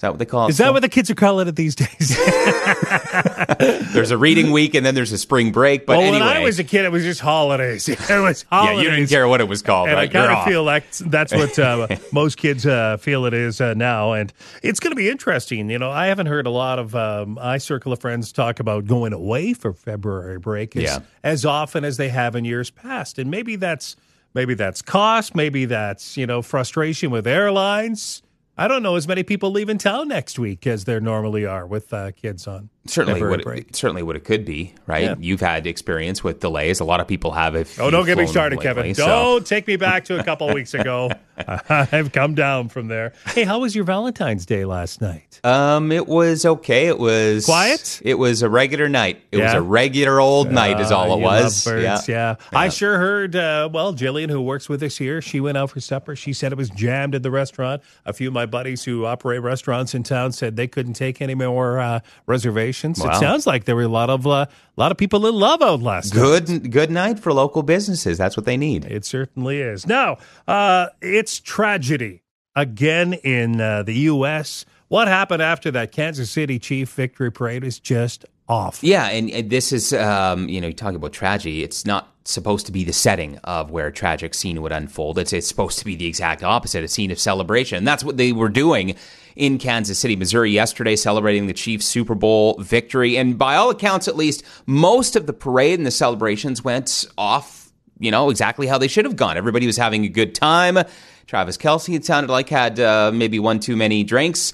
Is 0.00 0.02
that 0.02 0.12
what 0.12 0.18
they 0.18 0.24
call 0.24 0.46
it? 0.46 0.50
Is 0.52 0.56
that 0.56 0.72
what 0.72 0.80
the 0.80 0.88
kids 0.88 1.10
are 1.10 1.14
calling 1.14 1.46
it 1.46 1.56
these 1.56 1.74
days? 1.74 2.16
There's 3.92 4.10
a 4.10 4.16
reading 4.16 4.50
week 4.50 4.74
and 4.74 4.86
then 4.86 4.94
there's 4.94 5.12
a 5.12 5.18
spring 5.18 5.52
break. 5.52 5.84
But 5.84 5.98
well, 5.98 6.06
anyway, 6.06 6.20
when 6.20 6.36
I 6.36 6.40
was 6.40 6.58
a 6.58 6.64
kid, 6.64 6.86
it 6.86 6.90
was 6.90 7.02
just 7.02 7.20
holidays. 7.20 7.86
It 8.08 8.08
was 8.08 8.46
yeah, 8.50 8.72
you 8.80 8.88
didn't 8.88 9.08
care 9.08 9.28
what 9.28 9.42
it 9.42 9.48
was 9.48 9.60
called, 9.60 9.88
And 9.88 9.96
right? 9.96 10.08
I 10.08 10.12
kind 10.12 10.32
of 10.32 10.44
feel 10.46 10.64
like 10.64 10.90
that's 10.92 11.34
what 11.34 11.58
uh, 11.58 11.86
most 12.12 12.38
kids 12.38 12.64
uh, 12.66 12.96
feel 12.96 13.26
it 13.26 13.34
is 13.34 13.60
uh, 13.60 13.74
now. 13.74 14.12
And 14.14 14.32
it's 14.62 14.80
going 14.80 14.92
to 14.92 14.96
be 14.96 15.10
interesting. 15.10 15.68
You 15.68 15.78
know, 15.78 15.90
I 15.90 16.06
haven't 16.06 16.28
heard 16.28 16.46
a 16.46 16.50
lot 16.50 16.78
of 16.78 16.96
um, 16.96 17.34
my 17.34 17.58
circle 17.58 17.92
of 17.92 18.00
friends 18.00 18.32
talk 18.32 18.58
about 18.58 18.86
going 18.86 19.12
away 19.12 19.52
for 19.52 19.74
February 19.74 20.38
break 20.38 20.76
as, 20.76 20.82
Yeah. 20.82 20.98
as 21.22 21.44
often 21.44 21.84
as 21.84 21.98
they 21.98 22.08
have 22.08 22.34
in 22.36 22.46
years 22.46 22.70
past. 22.70 23.18
And 23.18 23.30
maybe 23.30 23.56
that's 23.56 23.96
maybe 24.32 24.54
that's 24.54 24.80
cost. 24.80 25.34
Maybe 25.34 25.66
that's 25.66 26.16
you 26.16 26.26
know 26.26 26.40
frustration 26.40 27.10
with 27.10 27.26
airlines. 27.26 28.22
I 28.60 28.68
don't 28.68 28.82
know 28.82 28.96
as 28.96 29.08
many 29.08 29.22
people 29.22 29.50
leaving 29.50 29.78
town 29.78 30.08
next 30.08 30.38
week 30.38 30.66
as 30.66 30.84
there 30.84 31.00
normally 31.00 31.46
are 31.46 31.66
with 31.66 31.94
uh, 31.94 32.12
kids 32.12 32.46
on 32.46 32.68
certainly 32.90 33.22
what 33.22 33.40
it, 33.40 33.74
certainly 33.76 34.02
what 34.02 34.16
it 34.16 34.24
could 34.24 34.44
be, 34.44 34.74
right? 34.86 35.04
Yeah. 35.04 35.14
You've 35.18 35.40
had 35.40 35.66
experience 35.66 36.22
with 36.24 36.40
delays. 36.40 36.80
A 36.80 36.84
lot 36.84 37.00
of 37.00 37.06
people 37.08 37.32
have. 37.32 37.54
If 37.56 37.80
Oh, 37.80 37.90
don't 37.90 38.06
get 38.06 38.18
me 38.18 38.26
started, 38.26 38.56
lately, 38.58 38.66
Kevin. 38.82 38.94
so- 38.94 39.06
Don't 39.06 39.46
take 39.46 39.66
me 39.66 39.76
back 39.76 40.04
to 40.06 40.18
a 40.18 40.24
couple 40.24 40.52
weeks 40.54 40.74
ago. 40.74 41.10
I've 41.68 42.12
come 42.12 42.34
down 42.34 42.68
from 42.68 42.88
there. 42.88 43.14
Hey, 43.28 43.44
how 43.44 43.60
was 43.60 43.74
your 43.74 43.84
Valentine's 43.84 44.44
Day 44.44 44.66
last 44.66 45.00
night? 45.00 45.40
Um, 45.42 45.90
it 45.90 46.06
was 46.06 46.44
okay. 46.44 46.88
It 46.88 46.98
was 46.98 47.46
Quiet? 47.46 48.00
It 48.04 48.16
was 48.16 48.42
a 48.42 48.50
regular 48.50 48.88
night. 48.90 49.22
It 49.32 49.38
was 49.38 49.54
a 49.54 49.62
regular 49.62 50.20
old 50.20 50.50
night, 50.52 50.80
is 50.80 50.92
all 50.92 51.12
Uh, 51.12 51.16
it 51.16 51.18
you 51.20 51.24
was. 51.24 51.66
love 51.66 51.74
birds, 51.76 52.08
yeah. 52.08 52.34
I 52.52 52.68
sure 52.68 52.98
heard, 52.98 53.36
uh, 53.36 53.70
well, 53.72 53.94
Jillian, 53.94 54.28
who 54.28 54.42
works 54.42 54.68
with 54.68 54.82
us 54.82 54.98
here, 54.98 55.22
she 55.22 55.40
went 55.40 55.56
out 55.56 55.70
for 55.70 55.80
supper. 55.80 56.14
She 56.14 56.34
said 56.34 56.52
it 56.52 56.58
was 56.58 56.68
jammed 56.70 57.14
at 57.14 57.22
the 57.22 57.30
restaurant. 57.30 57.80
A 58.04 58.12
few 58.12 58.28
of 58.28 58.34
my 58.34 58.44
buddies 58.44 58.84
who 58.84 59.06
operate 59.06 59.40
restaurants 59.40 59.94
in 59.94 60.02
town 60.02 60.32
said 60.32 60.56
they 60.56 60.68
couldn't 60.68 60.92
take 60.94 61.22
any 61.22 61.34
more 61.34 61.78
uh, 61.80 62.00
reservations. 62.26 62.79
Wow. 62.82 63.10
It 63.10 63.16
sounds 63.16 63.46
like 63.46 63.64
there 63.64 63.76
were 63.76 63.82
a 63.82 63.88
lot 63.88 64.10
of 64.10 64.26
uh, 64.26 64.30
a 64.30 64.48
lot 64.76 64.90
of 64.90 64.98
people 64.98 65.26
in 65.26 65.34
love 65.34 65.62
out 65.62 65.80
last 65.80 66.14
night. 66.14 66.20
Good, 66.20 66.70
good 66.70 66.90
night 66.90 67.18
for 67.18 67.32
local 67.32 67.62
businesses. 67.62 68.18
That's 68.18 68.36
what 68.36 68.46
they 68.46 68.56
need. 68.56 68.84
It 68.84 69.04
certainly 69.04 69.60
is. 69.60 69.86
Now, 69.86 70.18
uh, 70.48 70.88
it's 71.00 71.40
tragedy 71.40 72.22
again 72.56 73.14
in 73.14 73.60
uh, 73.60 73.82
the 73.82 73.94
U.S. 73.94 74.64
What 74.88 75.08
happened 75.08 75.42
after 75.42 75.70
that 75.70 75.92
Kansas 75.92 76.30
City 76.30 76.58
Chief 76.58 76.90
victory 76.90 77.30
parade 77.30 77.62
is 77.64 77.78
just 77.78 78.24
off. 78.48 78.82
Yeah, 78.82 79.06
and, 79.06 79.30
and 79.30 79.48
this 79.48 79.72
is, 79.72 79.92
um, 79.92 80.48
you 80.48 80.60
know, 80.60 80.66
you 80.66 80.74
talk 80.74 80.94
about 80.94 81.12
tragedy. 81.12 81.62
It's 81.62 81.86
not 81.86 82.08
supposed 82.30 82.66
to 82.66 82.72
be 82.72 82.84
the 82.84 82.92
setting 82.92 83.38
of 83.44 83.70
where 83.70 83.88
a 83.88 83.92
tragic 83.92 84.34
scene 84.34 84.62
would 84.62 84.72
unfold. 84.72 85.18
It's, 85.18 85.32
it's 85.32 85.46
supposed 85.46 85.78
to 85.78 85.84
be 85.84 85.96
the 85.96 86.06
exact 86.06 86.42
opposite, 86.42 86.84
a 86.84 86.88
scene 86.88 87.10
of 87.10 87.18
celebration. 87.18 87.78
And 87.78 87.86
that's 87.86 88.04
what 88.04 88.16
they 88.16 88.32
were 88.32 88.48
doing 88.48 88.96
in 89.36 89.58
Kansas 89.58 89.98
City, 89.98 90.16
Missouri 90.16 90.50
yesterday, 90.50 90.96
celebrating 90.96 91.46
the 91.46 91.52
Chiefs' 91.52 91.86
Super 91.86 92.14
Bowl 92.14 92.56
victory. 92.58 93.16
And 93.16 93.38
by 93.38 93.56
all 93.56 93.70
accounts, 93.70 94.08
at 94.08 94.16
least, 94.16 94.42
most 94.66 95.16
of 95.16 95.26
the 95.26 95.32
parade 95.32 95.78
and 95.78 95.86
the 95.86 95.90
celebrations 95.90 96.64
went 96.64 97.06
off, 97.16 97.72
you 97.98 98.10
know, 98.10 98.30
exactly 98.30 98.66
how 98.66 98.78
they 98.78 98.88
should 98.88 99.04
have 99.04 99.16
gone. 99.16 99.36
Everybody 99.36 99.66
was 99.66 99.76
having 99.76 100.04
a 100.04 100.08
good 100.08 100.34
time. 100.34 100.78
Travis 101.26 101.56
Kelsey, 101.56 101.94
it 101.94 102.04
sounded 102.04 102.30
like, 102.30 102.48
had 102.48 102.80
uh, 102.80 103.12
maybe 103.14 103.38
one 103.38 103.60
too 103.60 103.76
many 103.76 104.02
drinks. 104.02 104.52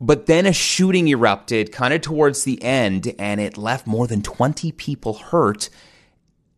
But 0.00 0.26
then 0.26 0.44
a 0.44 0.52
shooting 0.52 1.08
erupted 1.08 1.72
kind 1.72 1.94
of 1.94 2.02
towards 2.02 2.44
the 2.44 2.62
end, 2.62 3.14
and 3.18 3.40
it 3.40 3.56
left 3.56 3.86
more 3.86 4.06
than 4.06 4.22
20 4.22 4.72
people 4.72 5.14
hurt, 5.14 5.70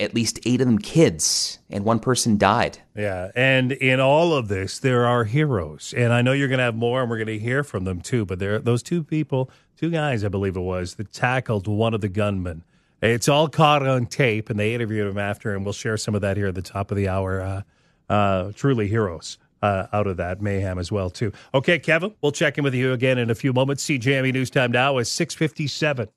at 0.01 0.15
least 0.15 0.39
eight 0.47 0.61
of 0.61 0.67
them 0.67 0.79
kids, 0.79 1.59
and 1.71 1.85
one 1.85 1.99
person 1.99 2.39
died. 2.39 2.79
Yeah. 2.95 3.31
And 3.35 3.73
in 3.73 4.01
all 4.01 4.33
of 4.33 4.49
this, 4.49 4.79
there 4.79 5.07
are 5.07 5.25
heroes. 5.25 5.93
And 5.97 6.13
I 6.13 6.23
know 6.23 6.33
you're 6.33 6.49
going 6.49 6.59
to 6.59 6.65
have 6.65 6.77
more, 6.77 7.01
and 7.01 7.11
we're 7.11 7.17
going 7.17 7.27
to 7.27 7.39
hear 7.39 7.65
from 7.65 7.85
them 7.85 8.01
too. 8.01 8.25
But 8.25 8.39
there, 8.39 8.59
those 8.61 8.83
two 8.83 9.03
people, 9.03 9.51
two 9.77 9.91
guys, 9.91 10.25
I 10.25 10.29
believe 10.29 10.57
it 10.57 10.61
was, 10.61 10.95
that 10.95 11.13
tackled 11.13 11.67
one 11.67 11.95
of 11.95 12.01
the 12.01 12.09
gunmen. 12.09 12.65
It's 13.03 13.29
all 13.29 13.49
caught 13.49 13.87
on 13.87 14.07
tape, 14.07 14.51
and 14.51 14.59
they 14.59 14.75
interviewed 14.75 15.09
him 15.09 15.19
after, 15.19 15.55
and 15.55 15.65
we'll 15.65 15.73
share 15.73 15.97
some 15.97 16.15
of 16.15 16.21
that 16.21 16.37
here 16.37 16.49
at 16.49 16.55
the 16.55 16.63
top 16.63 16.91
of 16.91 16.97
the 16.97 17.09
hour. 17.09 17.41
Uh, 17.41 17.63
uh, 18.09 18.53
truly 18.55 18.89
heroes. 18.89 19.39
Uh, 19.61 19.89
out 19.93 20.07
of 20.07 20.19
that 20.19 20.41
mayhem 20.41 20.79
as 20.79 20.93
well 20.93 21.11
too. 21.11 21.33
Okay, 21.53 21.81
Kevin, 21.81 22.15
we'll 22.23 22.31
check 22.31 22.59
in 22.59 22.63
with 22.63 22.75
you 22.75 22.93
again 22.93 23.19
in 23.19 23.29
a 23.29 23.35
few 23.35 23.53
moments. 23.53 23.85
CJME 23.85 24.33
News 24.33 24.51
Time 24.51 24.71
now 24.71 24.99
is 24.99 25.11
657. 25.11 26.09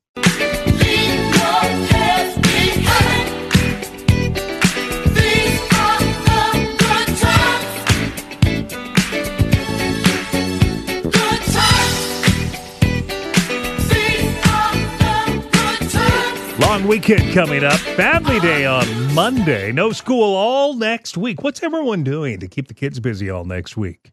Long 16.62 16.88
weekend 16.88 17.34
coming 17.34 17.64
up. 17.64 17.74
Family 17.74 18.40
Day 18.40 18.66
on 18.66 19.16
Monday. 19.16 19.72
No 19.72 19.92
school 19.92 20.36
all 20.36 20.76
next 20.76 21.18
week. 21.18 21.42
What's 21.42 21.64
everyone 21.64 22.04
doing 22.04 22.40
to 22.40 22.48
keep 22.48 22.68
the 22.68 22.76
kids 22.76 23.00
busy 23.00 23.32
all 23.32 23.46
next 23.46 23.76
week? 23.76 24.12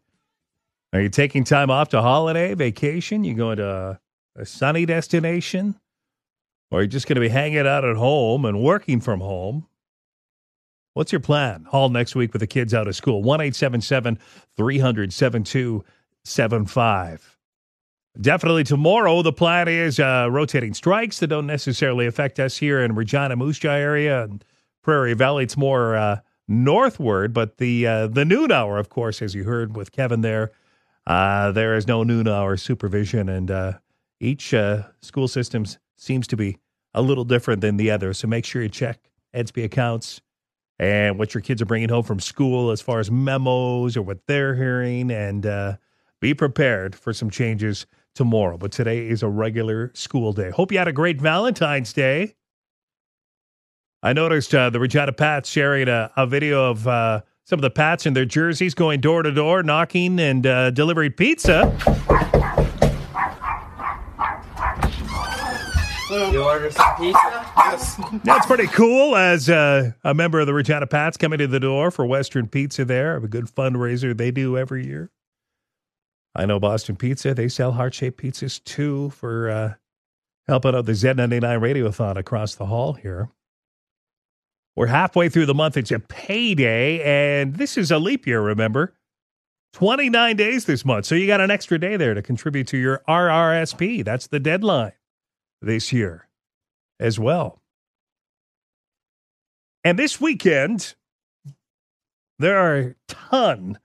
Are 0.91 0.99
you 0.99 1.09
taking 1.09 1.43
time 1.43 1.69
off 1.69 1.89
to 1.89 2.01
holiday, 2.01 2.55
vacation? 2.55 3.23
You 3.23 3.35
going 3.35 3.57
to 3.57 3.99
a 4.35 4.45
sunny 4.47 4.87
destination? 4.87 5.79
Or 6.71 6.79
are 6.79 6.81
you 6.81 6.87
just 6.87 7.05
going 7.05 7.17
to 7.17 7.21
be 7.21 7.29
hanging 7.29 7.67
out 7.67 7.85
at 7.85 7.95
home 7.95 8.45
and 8.45 8.63
working 8.63 8.99
from 8.99 9.19
home? 9.19 9.67
What's 10.95 11.11
your 11.11 11.21
plan? 11.21 11.67
All 11.71 11.89
next 11.89 12.15
week 12.15 12.33
with 12.33 12.39
the 12.39 12.47
kids 12.47 12.73
out 12.73 12.87
of 12.87 12.95
school. 12.95 13.21
1 13.21 13.51
300 13.51 15.13
7275. 15.13 17.38
Definitely 18.19 18.63
tomorrow. 18.63 19.21
The 19.21 19.31
plan 19.31 19.67
is 19.67 19.99
uh, 19.99 20.27
rotating 20.29 20.73
strikes 20.73 21.19
that 21.19 21.27
don't 21.27 21.47
necessarily 21.47 22.05
affect 22.05 22.39
us 22.39 22.57
here 22.57 22.81
in 22.81 22.95
Regina, 22.95 23.35
Moose 23.35 23.59
Jaw 23.59 23.71
area 23.71 24.23
and 24.23 24.43
Prairie 24.83 25.13
Valley. 25.13 25.43
It's 25.43 25.55
more 25.55 25.95
uh, 25.95 26.19
northward, 26.47 27.33
but 27.33 27.57
the 27.57 27.85
uh, 27.87 28.07
the 28.07 28.25
noon 28.25 28.51
hour, 28.51 28.77
of 28.77 28.89
course, 28.89 29.21
as 29.21 29.35
you 29.35 29.43
heard 29.43 29.77
with 29.77 29.91
Kevin 29.91 30.21
there, 30.21 30.51
uh, 31.07 31.51
there 31.51 31.75
is 31.75 31.87
no 31.87 32.03
noon 32.03 32.27
hour 32.27 32.57
supervision, 32.57 33.29
and 33.29 33.51
uh, 33.51 33.73
each 34.19 34.53
uh, 34.53 34.83
school 35.01 35.27
system 35.27 35.65
seems 35.95 36.27
to 36.27 36.35
be 36.35 36.57
a 36.93 37.01
little 37.01 37.23
different 37.23 37.61
than 37.61 37.77
the 37.77 37.91
other. 37.91 38.13
So 38.13 38.27
make 38.27 38.43
sure 38.43 38.61
you 38.61 38.69
check 38.69 38.99
EDSB 39.33 39.63
accounts 39.63 40.21
and 40.79 41.19
what 41.19 41.33
your 41.33 41.41
kids 41.41 41.61
are 41.61 41.65
bringing 41.65 41.89
home 41.89 42.03
from 42.03 42.19
school 42.19 42.71
as 42.71 42.81
far 42.81 42.99
as 42.99 43.11
memos 43.11 43.95
or 43.95 44.01
what 44.01 44.25
they're 44.27 44.55
hearing, 44.55 45.11
and 45.11 45.77
be 46.19 46.33
prepared 46.33 46.95
for 46.95 47.13
some 47.13 47.29
changes 47.29 47.85
tomorrow. 48.19 48.57
But 48.57 48.73
today 48.73 49.07
is 49.07 49.23
a 49.23 49.29
regular 49.29 49.91
school 49.95 50.33
day. 50.33 50.49
Hope 50.49 50.73
you 50.73 50.77
had 50.77 50.89
a 50.89 50.91
great 50.91 51.21
Valentine's 51.21 51.93
Day. 51.93 52.35
I 54.03 54.11
noticed 54.11 54.53
uh, 54.53 54.69
the 54.69 54.77
Regina 54.77 55.13
Pats 55.13 55.49
sharing 55.49 55.87
a, 55.87 56.11
a 56.17 56.27
video 56.27 56.69
of 56.69 56.85
uh, 56.85 57.21
some 57.45 57.59
of 57.59 57.61
the 57.61 57.69
Pats 57.69 58.05
in 58.05 58.13
their 58.13 58.25
jerseys 58.25 58.73
going 58.73 58.99
door 58.99 59.23
to 59.23 59.31
door, 59.31 59.63
knocking 59.63 60.19
and 60.19 60.45
uh, 60.45 60.71
delivering 60.71 61.13
pizza. 61.13 61.73
You 66.11 66.43
order 66.43 66.71
some 66.71 66.95
pizza? 66.97 67.51
Yes. 67.55 68.01
That's 68.25 68.45
pretty 68.45 68.67
cool. 68.67 69.15
As 69.15 69.49
uh, 69.49 69.91
a 70.03 70.13
member 70.13 70.41
of 70.41 70.47
the 70.47 70.53
Regina 70.53 70.87
Pats 70.87 71.15
coming 71.15 71.39
to 71.39 71.47
the 71.47 71.61
door 71.61 71.89
for 71.89 72.05
Western 72.05 72.49
Pizza, 72.49 72.83
there 72.83 73.15
a 73.15 73.27
good 73.29 73.45
fundraiser 73.45 74.17
they 74.17 74.31
do 74.31 74.57
every 74.57 74.85
year. 74.85 75.09
I 76.39 76.45
know 76.45 76.57
Boston 76.57 76.95
Pizza; 76.95 77.33
they 77.33 77.49
sell 77.49 77.73
heart 77.73 77.93
shaped 77.93 78.23
pizzas 78.23 78.63
too 78.63 79.09
for 79.09 79.49
uh, 79.49 79.73
helping 80.47 80.73
out 80.73 80.85
the 80.85 80.93
Z99 80.93 81.41
Radiothon 81.41 82.15
across 82.15 82.55
the 82.55 82.65
hall 82.65 82.93
here. 82.93 83.27
We're 84.73 84.87
halfway 84.87 85.27
through 85.27 85.47
the 85.47 85.53
month. 85.53 85.75
It's 85.75 85.91
a 85.91 85.99
payday, 85.99 87.01
and 87.03 87.55
this 87.55 87.77
is 87.77 87.91
a 87.91 87.99
leap 87.99 88.25
year. 88.25 88.39
Remember, 88.39 88.93
twenty 89.73 90.09
nine 90.09 90.37
days 90.37 90.63
this 90.63 90.85
month, 90.85 91.07
so 91.07 91.13
you 91.13 91.27
got 91.27 91.41
an 91.41 91.51
extra 91.51 91.77
day 91.77 91.97
there 91.97 92.13
to 92.13 92.21
contribute 92.21 92.67
to 92.67 92.77
your 92.77 93.03
RRSP. 93.05 94.05
That's 94.05 94.27
the 94.27 94.39
deadline 94.39 94.93
this 95.61 95.91
year 95.91 96.29
as 97.01 97.19
well. 97.19 97.61
And 99.83 99.99
this 99.99 100.21
weekend, 100.21 100.95
there 102.37 102.57
are 102.57 102.77
a 102.77 102.95
ton 103.09 103.77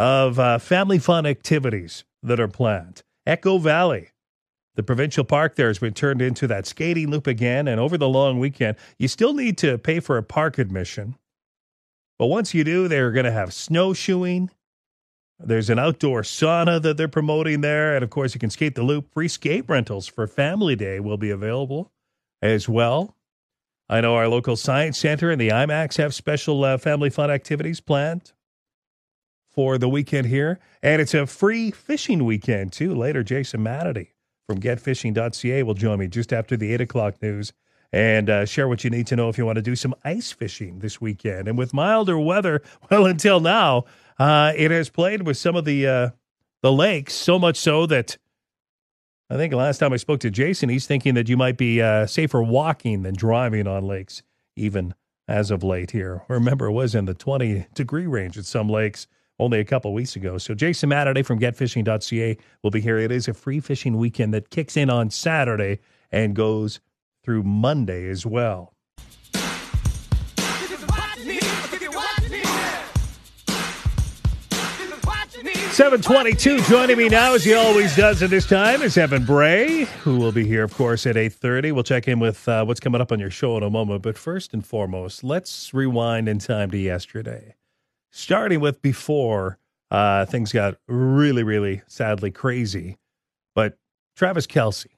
of 0.00 0.38
uh, 0.38 0.56
family 0.56 0.98
fun 0.98 1.26
activities 1.26 2.04
that 2.22 2.40
are 2.40 2.48
planned. 2.48 3.02
Echo 3.26 3.58
Valley, 3.58 4.08
the 4.74 4.82
provincial 4.82 5.24
park 5.24 5.56
there 5.56 5.68
has 5.68 5.78
been 5.78 5.92
turned 5.92 6.22
into 6.22 6.46
that 6.46 6.66
skating 6.66 7.10
loop 7.10 7.26
again. 7.26 7.68
And 7.68 7.78
over 7.78 7.98
the 7.98 8.08
long 8.08 8.38
weekend, 8.38 8.78
you 8.98 9.08
still 9.08 9.34
need 9.34 9.58
to 9.58 9.76
pay 9.76 10.00
for 10.00 10.16
a 10.16 10.22
park 10.22 10.56
admission. 10.56 11.16
But 12.18 12.28
once 12.28 12.54
you 12.54 12.64
do, 12.64 12.88
they're 12.88 13.10
going 13.10 13.26
to 13.26 13.30
have 13.30 13.52
snowshoeing. 13.52 14.48
There's 15.38 15.68
an 15.68 15.78
outdoor 15.78 16.22
sauna 16.22 16.80
that 16.80 16.96
they're 16.96 17.06
promoting 17.06 17.60
there. 17.60 17.94
And 17.94 18.02
of 18.02 18.08
course, 18.08 18.32
you 18.32 18.40
can 18.40 18.50
skate 18.50 18.76
the 18.76 18.82
loop. 18.82 19.12
Free 19.12 19.28
skate 19.28 19.68
rentals 19.68 20.06
for 20.06 20.26
Family 20.26 20.76
Day 20.76 20.98
will 21.00 21.18
be 21.18 21.30
available 21.30 21.92
as 22.40 22.70
well. 22.70 23.16
I 23.86 24.00
know 24.00 24.14
our 24.14 24.28
local 24.28 24.56
science 24.56 24.96
center 24.96 25.30
and 25.30 25.38
the 25.38 25.50
IMAX 25.50 25.98
have 25.98 26.14
special 26.14 26.64
uh, 26.64 26.78
family 26.78 27.10
fun 27.10 27.30
activities 27.30 27.80
planned 27.80 28.32
for 29.50 29.78
the 29.78 29.88
weekend 29.88 30.28
here. 30.28 30.58
And 30.82 31.02
it's 31.02 31.14
a 31.14 31.26
free 31.26 31.70
fishing 31.70 32.24
weekend, 32.24 32.72
too. 32.72 32.94
Later, 32.94 33.22
Jason 33.22 33.60
Mannity 33.60 34.08
from 34.46 34.60
getfishing.ca 34.60 35.62
will 35.62 35.74
join 35.74 35.98
me 35.98 36.08
just 36.08 36.32
after 36.32 36.56
the 36.56 36.72
8 36.72 36.80
o'clock 36.80 37.22
news 37.22 37.52
and 37.92 38.30
uh, 38.30 38.44
share 38.46 38.68
what 38.68 38.84
you 38.84 38.90
need 38.90 39.06
to 39.08 39.16
know 39.16 39.28
if 39.28 39.36
you 39.36 39.44
want 39.44 39.56
to 39.56 39.62
do 39.62 39.74
some 39.74 39.94
ice 40.04 40.30
fishing 40.30 40.78
this 40.78 41.00
weekend. 41.00 41.48
And 41.48 41.58
with 41.58 41.74
milder 41.74 42.18
weather, 42.18 42.62
well, 42.90 43.06
until 43.06 43.40
now, 43.40 43.84
uh, 44.18 44.52
it 44.56 44.70
has 44.70 44.88
played 44.88 45.26
with 45.26 45.36
some 45.36 45.56
of 45.56 45.64
the 45.64 45.86
uh, 45.86 46.10
the 46.62 46.72
lakes, 46.72 47.14
so 47.14 47.38
much 47.38 47.56
so 47.56 47.86
that 47.86 48.18
I 49.30 49.36
think 49.36 49.54
last 49.54 49.78
time 49.78 49.92
I 49.92 49.96
spoke 49.96 50.20
to 50.20 50.30
Jason, 50.30 50.68
he's 50.68 50.86
thinking 50.86 51.14
that 51.14 51.28
you 51.28 51.36
might 51.36 51.56
be 51.56 51.80
uh, 51.80 52.06
safer 52.06 52.42
walking 52.42 53.02
than 53.02 53.14
driving 53.14 53.66
on 53.66 53.86
lakes, 53.86 54.22
even 54.56 54.94
as 55.26 55.50
of 55.50 55.62
late 55.62 55.92
here. 55.92 56.22
Remember, 56.28 56.66
it 56.66 56.72
was 56.72 56.94
in 56.94 57.06
the 57.06 57.14
20 57.14 57.66
degree 57.72 58.06
range 58.06 58.36
at 58.36 58.44
some 58.44 58.68
lakes 58.68 59.06
only 59.40 59.58
a 59.58 59.64
couple 59.64 59.92
weeks 59.92 60.14
ago. 60.16 60.38
So 60.38 60.54
Jason 60.54 60.90
Mataday 60.90 61.24
from 61.24 61.40
getfishing.ca 61.40 62.36
will 62.62 62.70
be 62.70 62.80
here. 62.80 62.98
It 62.98 63.10
is 63.10 63.26
a 63.26 63.34
free 63.34 63.60
fishing 63.60 63.96
weekend 63.96 64.34
that 64.34 64.50
kicks 64.50 64.76
in 64.76 64.90
on 64.90 65.10
Saturday 65.10 65.80
and 66.12 66.36
goes 66.36 66.80
through 67.24 67.42
Monday 67.42 68.08
as 68.08 68.26
well. 68.26 68.74
722 75.80 76.60
joining 76.64 76.98
me 76.98 77.08
now 77.08 77.32
as 77.32 77.42
he 77.42 77.54
always 77.54 77.96
does 77.96 78.22
at 78.22 78.28
this 78.28 78.46
time 78.46 78.82
is 78.82 78.98
Evan 78.98 79.24
Bray, 79.24 79.84
who 80.02 80.18
will 80.18 80.32
be 80.32 80.44
here, 80.44 80.62
of 80.62 80.74
course, 80.74 81.06
at 81.06 81.16
8.30. 81.16 81.72
We'll 81.72 81.84
check 81.84 82.06
in 82.06 82.20
with 82.20 82.46
uh, 82.46 82.66
what's 82.66 82.80
coming 82.80 83.00
up 83.00 83.10
on 83.12 83.18
your 83.18 83.30
show 83.30 83.56
in 83.56 83.62
a 83.62 83.70
moment. 83.70 84.02
But 84.02 84.18
first 84.18 84.52
and 84.52 84.66
foremost, 84.66 85.24
let's 85.24 85.72
rewind 85.72 86.28
in 86.28 86.38
time 86.38 86.70
to 86.72 86.76
yesterday. 86.76 87.54
Starting 88.10 88.60
with 88.60 88.82
before 88.82 89.58
uh, 89.90 90.24
things 90.26 90.52
got 90.52 90.76
really, 90.88 91.42
really 91.42 91.82
sadly 91.86 92.30
crazy. 92.30 92.96
But 93.54 93.76
Travis 94.16 94.46
Kelsey, 94.46 94.90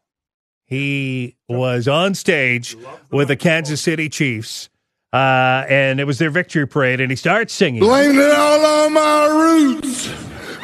he 0.66 1.36
was 1.48 1.88
on 1.88 2.14
stage 2.14 2.76
with 3.10 3.28
the 3.28 3.36
Kansas 3.36 3.80
City 3.80 4.08
Chiefs. 4.08 4.68
Uh, 5.12 5.66
and 5.68 6.00
it 6.00 6.04
was 6.04 6.18
their 6.18 6.30
victory 6.30 6.66
parade, 6.66 6.98
and 7.00 7.10
he 7.10 7.16
starts 7.16 7.52
singing. 7.52 7.80
Blamed 7.80 8.16
it 8.18 8.30
all 8.30 8.64
on 8.86 8.92
my 8.94 9.26
roots. 9.26 10.08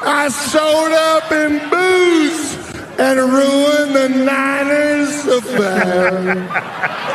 I 0.01 0.29
sold 0.31 0.93
up 0.93 1.31
in 1.31 1.59
booze 1.69 2.57
and 2.99 3.19
ruined 3.31 3.95
the 3.95 4.09
Niners 4.25 5.27
affair. 5.27 6.65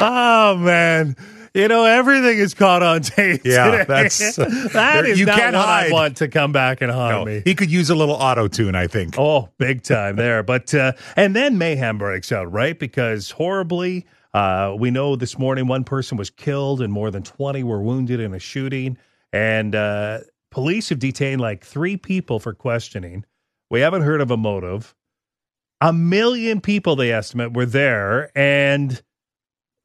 Oh 0.00 0.56
man. 0.56 1.16
You 1.54 1.68
know, 1.68 1.84
everything 1.84 2.38
is 2.38 2.54
caught 2.54 2.82
on 2.82 3.02
tape. 3.02 3.40
Yeah, 3.44 3.70
today. 3.70 3.84
that's- 3.84 4.36
that 4.72 5.06
is 5.06 5.18
you 5.18 5.26
not 5.26 5.38
can't 5.38 5.56
what 5.56 5.68
I 5.68 5.90
want 5.90 6.16
to 6.18 6.28
come 6.28 6.52
back 6.52 6.80
and 6.82 6.90
haunt 6.92 7.12
No, 7.14 7.24
me. 7.24 7.42
he 7.44 7.54
could 7.54 7.70
use 7.70 7.90
a 7.90 7.94
little 7.94 8.14
auto 8.14 8.48
tune, 8.48 8.74
I 8.74 8.86
think. 8.86 9.14
Oh, 9.18 9.48
big 9.58 9.82
time 9.82 10.16
there. 10.16 10.42
But 10.42 10.74
uh, 10.74 10.92
and 11.16 11.34
then 11.34 11.58
mayhem 11.58 11.98
breaks 11.98 12.30
out, 12.32 12.52
right? 12.52 12.78
Because 12.78 13.30
horribly, 13.30 14.06
uh, 14.34 14.74
we 14.78 14.90
know 14.90 15.16
this 15.16 15.38
morning 15.38 15.66
one 15.66 15.84
person 15.84 16.16
was 16.18 16.30
killed 16.30 16.80
and 16.82 16.92
more 16.92 17.10
than 17.10 17.22
twenty 17.22 17.62
were 17.64 17.82
wounded 17.82 18.20
in 18.20 18.34
a 18.34 18.38
shooting, 18.38 18.98
and 19.32 19.74
uh, 19.74 20.18
police 20.50 20.90
have 20.90 20.98
detained 20.98 21.40
like 21.40 21.64
three 21.64 21.96
people 21.96 22.38
for 22.38 22.52
questioning. 22.52 23.24
We 23.70 23.80
haven't 23.80 24.02
heard 24.02 24.20
of 24.20 24.30
a 24.30 24.36
motive. 24.36 24.94
A 25.80 25.92
million 25.92 26.60
people, 26.60 26.96
they 26.96 27.12
estimate, 27.12 27.52
were 27.54 27.66
there, 27.66 28.30
and 28.36 29.00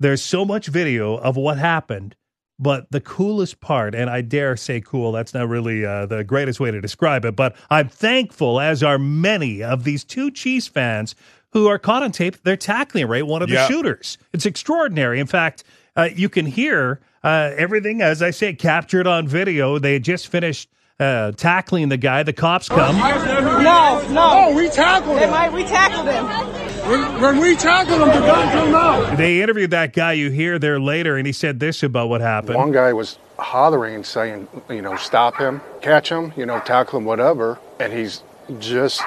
there's 0.04 0.22
so 0.22 0.46
much 0.46 0.68
video 0.68 1.16
of 1.16 1.36
what 1.36 1.58
happened. 1.58 2.16
But 2.60 2.92
the 2.92 3.02
coolest 3.02 3.60
part, 3.60 3.96
and 3.96 4.10
I 4.10 4.22
dare 4.22 4.56
say 4.56 4.80
cool, 4.80 5.12
that's 5.12 5.34
not 5.34 5.50
really 5.50 5.84
uh, 5.84 6.06
the 6.06 6.24
greatest 6.24 6.60
way 6.60 6.70
to 6.70 6.80
describe 6.80 7.26
it, 7.26 7.36
but 7.36 7.56
I'm 7.70 7.90
thankful, 7.90 8.60
as 8.62 8.84
are 8.84 9.00
many 9.00 9.64
of 9.64 9.84
these 9.84 10.04
two 10.04 10.30
Chiefs 10.30 10.68
fans 10.68 11.16
who 11.54 11.68
are 11.68 11.80
caught 11.80 12.04
on 12.04 12.12
tape. 12.12 12.38
They're 12.44 12.56
tackling, 12.56 13.08
right? 13.08 13.26
One 13.26 13.42
of 13.42 13.50
the 13.50 13.56
Yeah. 13.56 13.68
shooters. 13.68 14.20
It's 14.34 14.46
extraordinary. 14.46 15.20
In 15.20 15.26
fact, 15.28 15.64
uh, 15.96 16.10
you 16.16 16.30
can 16.30 16.46
hear 16.46 17.00
uh, 17.24 17.52
everything, 17.58 18.02
as 18.02 18.22
I 18.22 18.30
say, 18.32 18.54
captured 18.54 19.08
on 19.08 19.28
video. 19.28 19.80
They 19.80 19.94
had 19.94 20.04
just 20.04 20.28
finished 20.28 20.70
uh, 21.00 21.32
tackling 21.32 21.90
the 21.90 21.98
guy. 21.98 22.22
The 22.24 22.34
cops 22.34 22.70
come. 22.70 22.98
No, 22.98 24.08
no. 24.10 24.30
Oh, 24.34 24.56
we 24.56 24.70
tackled 24.70 25.18
him. 25.18 25.32
might, 25.32 25.52
we 25.52 25.64
tackled 25.64 26.08
him. 26.08 26.63
When, 26.86 27.22
when 27.22 27.40
we 27.40 27.56
tackled 27.56 28.02
him, 28.02 28.08
the 28.08 28.20
gun 28.20 28.52
came 28.52 28.76
out. 28.76 29.18
They 29.18 29.42
interviewed 29.42 29.72
that 29.72 29.94
guy 29.94 30.14
you 30.14 30.30
hear 30.30 30.60
there 30.60 30.80
later, 30.80 31.16
and 31.16 31.26
he 31.26 31.32
said 31.32 31.60
this 31.60 31.82
about 31.82 32.10
what 32.10 32.20
happened. 32.20 32.56
One 32.56 32.72
guy 32.72 32.92
was 32.92 33.18
hollering, 33.40 33.96
and 33.96 34.06
saying, 34.06 34.48
you 34.70 34.82
know, 34.82 34.96
stop 34.98 35.38
him, 35.38 35.62
catch 35.82 36.10
him, 36.10 36.34
you 36.36 36.46
know, 36.46 36.60
tackle 36.60 37.00
him, 37.00 37.06
whatever. 37.06 37.58
And 37.80 37.94
he's 37.94 38.22
just, 38.60 39.02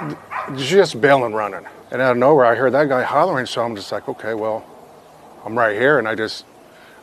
just 0.57 1.01
bailing 1.01 1.35
running. 1.35 1.67
And 1.91 2.01
out 2.01 2.13
of 2.13 2.17
nowhere, 2.17 2.47
I 2.47 2.55
heard 2.55 2.73
that 2.73 2.89
guy 2.89 3.03
hollering, 3.03 3.47
so 3.47 3.63
I'm 3.63 3.77
just 3.77 3.93
like, 3.93 4.09
okay, 4.09 4.35
well, 4.35 4.65
I'm 5.45 5.57
right 5.57 5.77
here, 5.77 5.99
and 5.99 6.09
I 6.09 6.15
just, 6.15 6.45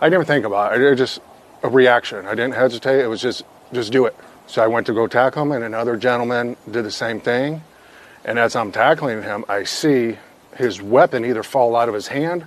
I 0.02 0.10
didn't 0.10 0.26
think 0.26 0.44
about 0.44 0.74
it. 0.74 0.82
It 0.82 0.90
was 0.90 0.98
just 0.98 1.22
a 1.62 1.70
reaction. 1.70 2.26
I 2.26 2.36
didn't 2.36 2.56
hesitate. 2.56 3.00
It 3.00 3.08
was 3.08 3.22
just, 3.22 3.44
just 3.72 3.92
do 3.92 4.06
it. 4.06 4.16
So 4.48 4.62
I 4.62 4.68
went 4.68 4.88
to 4.88 4.94
go 4.94 5.08
tackle 5.08 5.44
him, 5.44 5.52
and 5.52 5.64
another 5.64 5.96
gentleman 5.98 6.58
did 6.70 6.84
the 6.84 6.92
same 6.92 7.22
thing. 7.22 7.64
And 8.26 8.40
as 8.40 8.56
I'm 8.56 8.72
tackling 8.72 9.22
him, 9.22 9.46
I 9.48 9.64
see 9.64 10.18
his 10.58 10.82
weapon 10.82 11.26
either 11.26 11.44
fall 11.44 11.76
out 11.76 11.88
of 11.88 11.96
his 11.96 12.08
hand 12.08 12.46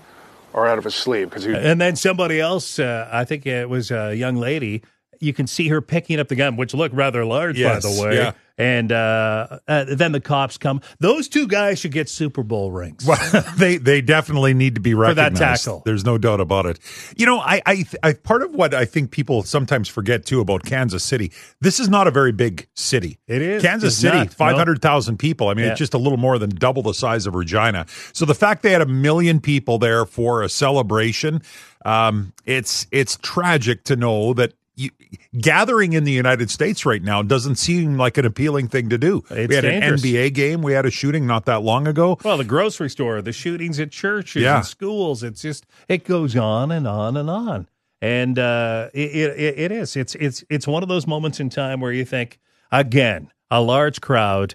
or 0.52 0.66
out 0.66 0.78
of 0.78 0.84
his 0.84 0.94
sleeve 0.94 1.28
because 1.28 1.44
he. 1.44 1.54
And 1.54 1.80
then 1.80 1.96
somebody 1.96 2.40
else, 2.40 2.78
uh, 2.78 3.08
I 3.12 3.24
think 3.24 3.46
it 3.46 3.68
was 3.68 3.90
a 3.90 4.14
young 4.14 4.36
lady, 4.36 4.82
you 5.20 5.32
can 5.32 5.46
see 5.46 5.68
her 5.68 5.80
picking 5.80 6.18
up 6.20 6.28
the 6.28 6.36
gun, 6.36 6.56
which 6.56 6.74
looked 6.74 6.94
rather 6.94 7.24
large, 7.24 7.58
Yes, 7.58 7.84
by 7.84 7.92
the 7.92 8.02
way. 8.02 8.16
yeah. 8.16 8.32
And 8.58 8.90
uh, 8.90 9.58
uh, 9.68 9.84
then 9.86 10.12
the 10.12 10.20
cops 10.20 10.56
come. 10.56 10.80
Those 10.98 11.28
two 11.28 11.46
guys 11.46 11.78
should 11.78 11.92
get 11.92 12.08
Super 12.08 12.42
Bowl 12.42 12.70
rings. 12.72 13.04
Well, 13.04 13.44
they 13.58 13.76
they 13.76 14.00
definitely 14.00 14.54
need 14.54 14.76
to 14.76 14.80
be 14.80 14.94
recognized. 14.94 15.34
For 15.36 15.38
that 15.40 15.58
tackle. 15.58 15.82
There's 15.84 16.06
no 16.06 16.16
doubt 16.16 16.40
about 16.40 16.64
it. 16.64 16.78
You 17.18 17.26
know, 17.26 17.38
I, 17.38 17.60
I 17.66 17.84
I 18.02 18.12
part 18.14 18.40
of 18.42 18.54
what 18.54 18.72
I 18.72 18.86
think 18.86 19.10
people 19.10 19.42
sometimes 19.42 19.90
forget 19.90 20.24
too 20.24 20.40
about 20.40 20.62
Kansas 20.62 21.04
City. 21.04 21.32
This 21.60 21.78
is 21.78 21.90
not 21.90 22.06
a 22.06 22.10
very 22.10 22.32
big 22.32 22.66
city. 22.72 23.18
It 23.26 23.42
is. 23.42 23.62
Kansas 23.62 23.92
It's 23.92 24.00
City, 24.00 24.26
five 24.28 24.56
hundred 24.56 24.80
thousand 24.80 25.18
people. 25.18 25.48
I 25.48 25.52
mean, 25.54 25.66
Yeah. 25.66 25.72
it's 25.72 25.78
just 25.78 25.92
a 25.92 25.98
little 25.98 26.16
more 26.16 26.38
than 26.38 26.48
double 26.48 26.82
the 26.82 26.94
size 26.94 27.26
of 27.26 27.34
Regina. 27.34 27.84
So 28.14 28.24
the 28.24 28.34
fact 28.34 28.62
they 28.62 28.72
had 28.72 28.80
a 28.80 28.86
million 28.86 29.38
people 29.38 29.76
there 29.76 30.06
for 30.06 30.40
a 30.42 30.48
celebration, 30.48 31.42
um, 31.84 32.32
it's 32.46 32.86
it's 32.90 33.18
tragic 33.20 33.84
to 33.84 33.96
know 33.96 34.32
that. 34.32 34.54
You, 34.78 34.90
gathering 35.38 35.94
in 35.94 36.04
the 36.04 36.12
United 36.12 36.50
States 36.50 36.84
right 36.84 37.02
now 37.02 37.22
doesn't 37.22 37.56
seem 37.56 37.96
like 37.96 38.18
an 38.18 38.26
appealing 38.26 38.68
thing 38.68 38.90
to 38.90 38.98
do. 38.98 39.24
It's 39.30 39.48
we 39.48 39.54
had 39.54 39.62
dangerous. 39.62 40.02
an 40.04 40.10
NBA 40.10 40.34
game. 40.34 40.60
We 40.62 40.74
had 40.74 40.84
a 40.84 40.90
shooting 40.90 41.26
not 41.26 41.46
that 41.46 41.62
long 41.62 41.88
ago. 41.88 42.18
Well, 42.22 42.36
the 42.36 42.44
grocery 42.44 42.90
store, 42.90 43.22
the 43.22 43.32
shootings 43.32 43.80
at 43.80 43.90
churches 43.90 44.42
Yeah. 44.42 44.56
and 44.58 44.66
schools, 44.66 45.22
it's 45.22 45.40
just 45.40 45.64
it 45.88 46.04
goes 46.04 46.36
on 46.36 46.70
and 46.70 46.86
on 46.86 47.16
and 47.16 47.30
on. 47.30 47.68
And 48.02 48.38
uh, 48.38 48.90
it, 48.92 49.14
it 49.16 49.58
it 49.58 49.72
is. 49.72 49.96
It's 49.96 50.14
it's 50.16 50.44
it's 50.50 50.66
one 50.66 50.82
of 50.82 50.88
those 50.90 51.06
moments 51.06 51.40
in 51.40 51.48
time 51.48 51.80
where 51.80 51.92
you 51.92 52.04
think 52.04 52.38
again, 52.70 53.30
a 53.50 53.62
large 53.62 54.00
crowd. 54.02 54.54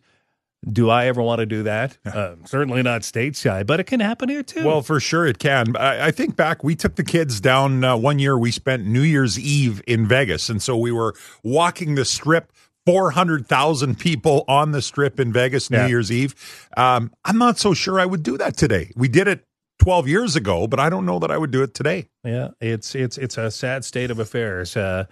Do 0.70 0.90
I 0.92 1.08
ever 1.08 1.22
want 1.24 1.40
to 1.40 1.46
do 1.48 1.64
that? 1.64 1.98
Uh, 2.06 2.36
certainly 2.46 2.84
not 2.84 3.02
stateside, 3.02 3.66
but 3.66 3.80
it 3.80 3.86
can 3.86 4.00
happen 4.00 4.30
here 4.30 4.44
too. 4.44 4.64
Well, 4.64 4.84
for 4.84 5.00
sure 5.00 5.26
it 5.26 5.40
can. 5.40 5.76
I, 5.76 6.08
I 6.08 6.12
think 6.12 6.36
back, 6.36 6.64
we 6.64 6.76
took 6.76 6.96
the 6.96 7.04
kids 7.04 7.42
down 7.42 7.84
uh, 7.84 7.98
one 7.98 8.20
year. 8.20 8.38
We 8.38 8.52
spent 8.52 8.86
New 8.86 9.02
Year's 9.02 9.40
Eve 9.40 9.82
in 9.88 10.08
Vegas. 10.08 10.50
And 10.50 10.62
so 10.62 10.78
we 10.78 10.92
were 10.92 11.16
walking 11.44 11.96
the 11.96 12.06
strip, 12.06 12.52
400,000 12.86 13.98
people 13.98 14.46
on 14.48 14.72
the 14.72 14.82
strip 14.82 15.20
in 15.20 15.34
Vegas 15.34 15.70
New 15.72 15.78
Yeah. 15.78 15.88
Year's 15.88 16.12
Eve. 16.12 16.36
Um, 16.78 17.12
I'm 17.26 17.38
not 17.40 17.58
so 17.58 17.74
sure 17.74 18.00
I 18.00 18.06
would 18.06 18.22
do 18.24 18.38
that 18.38 18.56
today. 18.56 18.92
We 18.96 19.08
did 19.08 19.28
it 19.28 19.44
12 19.80 20.08
years 20.08 20.36
ago, 20.36 20.68
but 20.68 20.80
I 20.80 20.90
don't 20.90 21.06
know 21.08 21.18
that 21.20 21.32
I 21.32 21.38
would 21.40 21.50
do 21.52 21.64
it 21.64 21.74
today. 21.74 22.08
Yeah, 22.24 22.50
it's 22.62 22.94
it's 22.94 23.18
it's 23.18 23.36
a 23.40 23.50
sad 23.50 23.84
state 23.84 24.12
of 24.12 24.20
affairs. 24.20 24.78
Uh, 24.78 25.06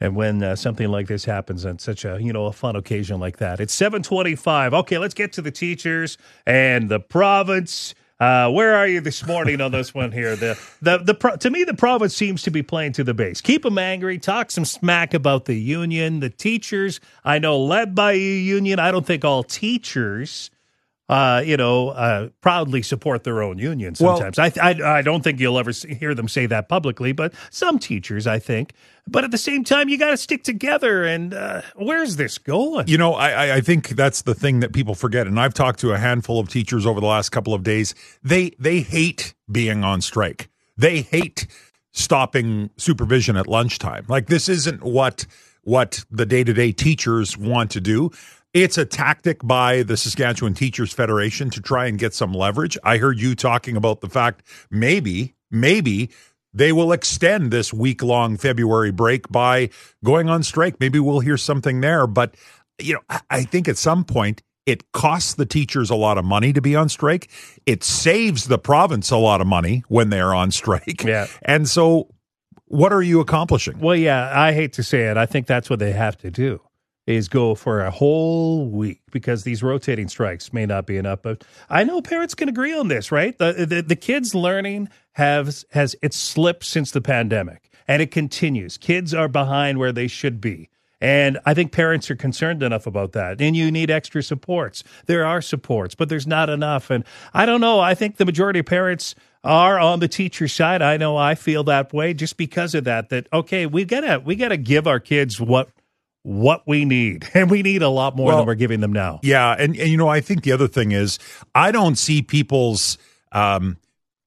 and 0.00 0.16
when 0.16 0.42
uh, 0.42 0.56
something 0.56 0.88
like 0.88 1.06
this 1.06 1.24
happens 1.24 1.64
on 1.66 1.78
such 1.78 2.04
a 2.04 2.18
you 2.20 2.32
know 2.32 2.46
a 2.46 2.52
fun 2.52 2.76
occasion 2.76 3.20
like 3.20 3.38
that, 3.38 3.60
it's 3.60 3.74
seven 3.74 4.02
twenty-five. 4.02 4.72
Okay, 4.74 4.98
let's 4.98 5.14
get 5.14 5.32
to 5.34 5.42
the 5.42 5.50
teachers 5.50 6.18
and 6.46 6.88
the 6.88 7.00
province. 7.00 7.94
Uh, 8.18 8.50
where 8.50 8.76
are 8.76 8.86
you 8.86 9.00
this 9.00 9.26
morning 9.26 9.62
on 9.62 9.72
this 9.72 9.94
one 9.94 10.12
here? 10.12 10.36
The 10.36 10.58
the 10.82 10.98
the 10.98 11.14
pro- 11.14 11.36
to 11.36 11.48
me 11.48 11.64
the 11.64 11.74
province 11.74 12.14
seems 12.14 12.42
to 12.42 12.50
be 12.50 12.62
playing 12.62 12.92
to 12.92 13.04
the 13.04 13.14
base. 13.14 13.40
Keep 13.40 13.62
them 13.62 13.78
angry. 13.78 14.18
Talk 14.18 14.50
some 14.50 14.66
smack 14.66 15.14
about 15.14 15.46
the 15.46 15.54
union, 15.54 16.20
the 16.20 16.28
teachers. 16.28 17.00
I 17.24 17.38
know 17.38 17.58
led 17.58 17.94
by 17.94 18.12
a 18.12 18.16
union. 18.18 18.78
I 18.78 18.90
don't 18.90 19.06
think 19.06 19.24
all 19.24 19.42
teachers 19.42 20.50
uh, 21.10 21.42
you 21.44 21.56
know, 21.56 21.88
uh, 21.88 22.28
proudly 22.40 22.82
support 22.82 23.24
their 23.24 23.42
own 23.42 23.58
union 23.58 23.94
Well- 23.98 24.16
sometimes. 24.18 24.38
I, 24.38 24.70
I, 24.70 24.98
I 24.98 25.02
don't 25.02 25.22
think 25.24 25.40
you'll 25.40 25.58
ever 25.58 25.72
see, 25.72 25.94
hear 25.94 26.14
them 26.14 26.28
say 26.28 26.46
that 26.46 26.68
publicly, 26.68 27.10
but 27.12 27.34
some 27.50 27.78
teachers, 27.80 28.28
I 28.28 28.38
think. 28.38 28.72
But 29.08 29.24
at 29.24 29.32
the 29.32 29.38
same 29.38 29.64
time, 29.64 29.88
you 29.88 29.98
got 29.98 30.10
to 30.10 30.16
stick 30.16 30.44
together. 30.44 31.02
And 31.04 31.34
uh, 31.34 31.62
where's 31.74 32.14
this 32.14 32.38
going? 32.38 32.86
You 32.86 32.96
know, 32.98 33.14
I, 33.14 33.30
I- 33.30 33.54
I 33.56 33.60
think 33.60 33.88
that's 33.88 34.22
the 34.22 34.34
thing 34.34 34.60
that 34.60 34.72
people 34.72 34.94
forget. 34.94 35.26
And 35.26 35.40
I've 35.40 35.52
talked 35.54 35.80
to 35.80 35.92
a 35.92 35.98
handful 35.98 36.38
of 36.38 36.48
teachers 36.48 36.86
over 36.86 37.00
the 37.00 37.06
last 37.08 37.30
couple 37.30 37.52
of 37.54 37.64
days. 37.64 37.94
They 38.22 38.50
they 38.60 38.80
hate 38.80 39.34
being 39.50 39.82
on 39.82 40.00
strike. 40.02 40.48
They 40.76 41.02
hate 41.02 41.48
stopping 41.92 42.70
supervision 42.76 43.36
at 43.36 43.46
lunchtime. 43.46 44.04
Like 44.08 44.26
this 44.26 44.48
isn't 44.48 44.82
what 44.82 45.26
what 45.62 46.04
the 46.10 46.24
day 46.24 46.44
to 46.44 46.52
day 46.52 46.72
teachers 46.72 47.36
want 47.36 47.70
to 47.72 47.80
do. 47.80 48.10
It's 48.52 48.76
a 48.76 48.84
tactic 48.84 49.38
by 49.44 49.84
the 49.84 49.96
Saskatchewan 49.96 50.54
Teachers 50.54 50.92
Federation 50.92 51.50
to 51.50 51.60
try 51.60 51.86
and 51.86 51.96
get 51.98 52.14
some 52.14 52.32
leverage. 52.32 52.76
I 52.82 52.96
heard 52.96 53.20
you 53.20 53.36
talking 53.36 53.76
about 53.76 54.00
the 54.00 54.08
fact 54.08 54.42
maybe, 54.72 55.34
maybe 55.52 56.10
they 56.52 56.72
will 56.72 56.90
extend 56.90 57.52
this 57.52 57.72
week 57.72 58.02
long 58.02 58.36
February 58.36 58.90
break 58.90 59.28
by 59.28 59.70
going 60.04 60.28
on 60.28 60.42
strike. 60.42 60.80
Maybe 60.80 60.98
we'll 60.98 61.20
hear 61.20 61.36
something 61.36 61.80
there. 61.80 62.08
But, 62.08 62.34
you 62.80 62.94
know, 62.94 63.20
I- 63.30 63.44
think 63.44 63.68
at 63.68 63.78
some 63.78 64.02
point 64.04 64.42
it 64.66 64.90
costs 64.90 65.34
the 65.34 65.46
teachers 65.46 65.88
a 65.88 65.94
lot 65.94 66.18
of 66.18 66.24
money 66.24 66.52
to 66.52 66.60
be 66.60 66.74
on 66.74 66.88
strike. 66.88 67.30
It 67.66 67.84
saves 67.84 68.48
the 68.48 68.58
province 68.58 69.12
a 69.12 69.16
lot 69.16 69.40
of 69.40 69.46
money 69.46 69.84
when 69.86 70.10
they're 70.10 70.34
on 70.34 70.50
strike. 70.50 71.04
Yeah. 71.04 71.28
And 71.42 71.68
so, 71.68 72.08
what 72.66 72.92
are 72.92 73.02
you 73.02 73.20
accomplishing? 73.20 73.78
Well, 73.78 73.96
yeah, 73.96 74.32
I 74.34 74.52
hate 74.52 74.72
to 74.74 74.82
say 74.82 75.02
it. 75.08 75.16
I 75.16 75.26
think 75.26 75.46
that's 75.46 75.70
what 75.70 75.78
they 75.78 75.92
have 75.92 76.16
to 76.18 76.32
do 76.32 76.60
is 77.16 77.28
go 77.28 77.54
for 77.54 77.80
a 77.80 77.90
whole 77.90 78.66
week 78.68 79.00
because 79.10 79.44
these 79.44 79.62
rotating 79.62 80.08
strikes 80.08 80.52
may 80.52 80.66
not 80.66 80.86
be 80.86 80.96
enough. 80.96 81.22
But 81.22 81.44
I 81.68 81.84
know 81.84 82.00
parents 82.00 82.34
can 82.34 82.48
agree 82.48 82.74
on 82.74 82.88
this, 82.88 83.12
right? 83.12 83.36
The 83.36 83.66
the, 83.66 83.82
the 83.82 83.96
kids 83.96 84.34
learning 84.34 84.88
has 85.12 85.64
has 85.70 85.96
it's 86.02 86.16
slipped 86.16 86.64
since 86.64 86.90
the 86.90 87.00
pandemic, 87.00 87.70
and 87.86 88.00
it 88.02 88.10
continues. 88.10 88.76
Kids 88.76 89.12
are 89.14 89.28
behind 89.28 89.78
where 89.78 89.92
they 89.92 90.08
should 90.08 90.40
be. 90.40 90.68
And 91.00 91.38
I 91.46 91.54
think 91.54 91.72
parents 91.72 92.10
are 92.10 92.16
concerned 92.16 92.62
enough 92.62 92.86
about 92.86 93.12
that. 93.12 93.40
And 93.40 93.56
you 93.56 93.70
need 93.70 93.90
extra 93.90 94.22
supports. 94.22 94.84
There 95.06 95.24
are 95.24 95.40
supports, 95.40 95.94
but 95.94 96.10
there's 96.10 96.26
not 96.26 96.50
enough. 96.50 96.90
And 96.90 97.04
I 97.32 97.46
don't 97.46 97.62
know. 97.62 97.80
I 97.80 97.94
think 97.94 98.18
the 98.18 98.26
majority 98.26 98.60
of 98.60 98.66
parents 98.66 99.14
are 99.42 99.78
on 99.78 100.00
the 100.00 100.08
teacher 100.08 100.46
side. 100.46 100.82
I 100.82 100.98
know 100.98 101.16
I 101.16 101.34
feel 101.34 101.64
that 101.64 101.92
way 101.94 102.12
just 102.12 102.36
because 102.36 102.74
of 102.74 102.84
that. 102.84 103.08
That 103.08 103.28
okay, 103.32 103.64
we 103.64 103.86
gotta 103.86 104.20
we 104.20 104.36
gotta 104.36 104.58
give 104.58 104.86
our 104.86 105.00
kids 105.00 105.40
what 105.40 105.70
what 106.22 106.62
we 106.66 106.84
need, 106.84 107.28
and 107.34 107.50
we 107.50 107.62
need 107.62 107.82
a 107.82 107.88
lot 107.88 108.16
more 108.16 108.28
Well, 108.28 108.36
than 108.38 108.46
we're 108.46 108.54
giving 108.54 108.80
them 108.80 108.92
now. 108.92 109.20
Yeah, 109.22 109.52
and, 109.58 109.76
and 109.76 109.88
you 109.88 109.96
know, 109.96 110.08
I 110.08 110.20
think 110.20 110.42
the 110.42 110.52
other 110.52 110.68
thing 110.68 110.92
is 110.92 111.18
I 111.54 111.72
don't 111.72 111.96
see 111.96 112.22
people's 112.22 112.98
um, 113.32 113.78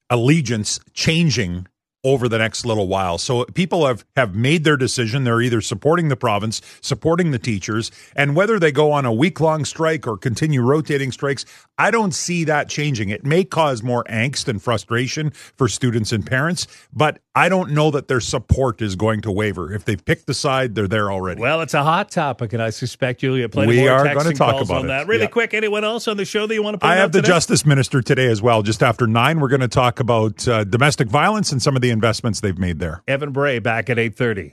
allegiance 0.10 0.80
changing 0.94 1.68
over 2.04 2.28
the 2.28 2.38
next 2.38 2.66
little 2.66 2.88
while. 2.88 3.18
So 3.18 3.46
people 3.46 3.86
have 3.88 4.06
have 4.16 4.36
made 4.36 4.64
their 4.64 4.78
decision. 4.78 5.24
They're 5.24 5.42
either 5.42 5.62
supporting 5.62 6.10
the 6.10 6.16
province, 6.16 6.62
supporting 6.82 7.32
the 7.32 7.40
teachers, 7.40 7.92
and 8.16 8.36
whether 8.36 8.60
they 8.60 8.72
go 8.72 8.92
on 8.92 9.06
a 9.06 9.14
week 9.14 9.40
long 9.40 9.66
strike 9.66 10.06
or 10.08 10.18
continue 10.18 10.62
rotating 10.62 11.12
strikes, 11.12 11.46
I 11.78 11.92
don't 11.92 12.14
see 12.14 12.44
that 12.44 12.70
changing. 12.70 13.10
It 13.10 13.26
may 13.26 13.44
cause 13.44 13.82
more 13.84 14.04
angst 14.06 14.48
and 14.48 14.62
frustration 14.62 15.32
for 15.32 15.68
students 15.68 16.12
and 16.12 16.26
parents, 16.26 16.68
but 16.94 17.20
I 17.36 17.50
don't 17.50 17.72
know 17.72 17.90
that 17.92 18.08
their 18.08 18.20
support 18.20 18.82
is 18.82 18.96
going 18.96 19.22
to 19.22 19.32
waver. 19.32 19.74
If 19.74 19.86
they've 19.86 20.04
picked 20.04 20.28
the 20.28 20.36
side, 20.36 20.76
they're 20.76 20.88
there 20.88 21.12
already. 21.12 21.42
Well, 21.42 21.62
it's 21.62 21.74
a 21.74 21.84
hot 21.84 22.12
topic, 22.12 22.54
and 22.54 22.62
I 22.62 22.70
suspect 22.70 23.24
you'll 23.24 23.38
get 23.38 23.52
plenty 23.52 23.70
We 23.70 23.80
more 23.88 24.04
texts 24.04 24.18
gonna 24.18 24.30
and 24.30 24.38
talk 24.38 24.52
calls 24.52 24.70
about 24.70 24.80
on 24.82 24.86
it. 24.86 24.88
that. 24.90 25.08
Really 25.08 25.24
Yeah. 25.24 25.28
quick, 25.30 25.54
anyone 25.56 25.84
else 25.84 26.08
on 26.08 26.18
the 26.18 26.26
show 26.26 26.46
that 26.46 26.54
you 26.54 26.62
want 26.62 26.80
to? 26.80 26.86
I 26.86 26.96
have 26.96 27.12
the 27.12 27.22
today? 27.22 27.30
Justice 27.34 27.66
Minister 27.66 28.02
today 28.04 28.28
as 28.28 28.42
well. 28.42 28.62
Just 28.62 28.84
after 28.84 29.08
nine, 29.08 29.40
we're 29.40 29.48
going 29.48 29.62
to 29.62 29.68
talk 29.68 30.00
about 30.00 30.48
uh, 30.48 30.64
domestic 30.66 31.08
violence 31.08 31.52
and 31.52 31.62
some 31.62 31.76
of 31.76 31.82
the 31.82 31.90
investments 31.94 32.42
they've 32.42 32.58
made 32.58 32.80
there. 32.80 33.02
Evan 33.08 33.32
Bray 33.32 33.60
back 33.60 33.90
at 33.90 33.98
eight 33.98 34.16
thirty. 34.16 34.52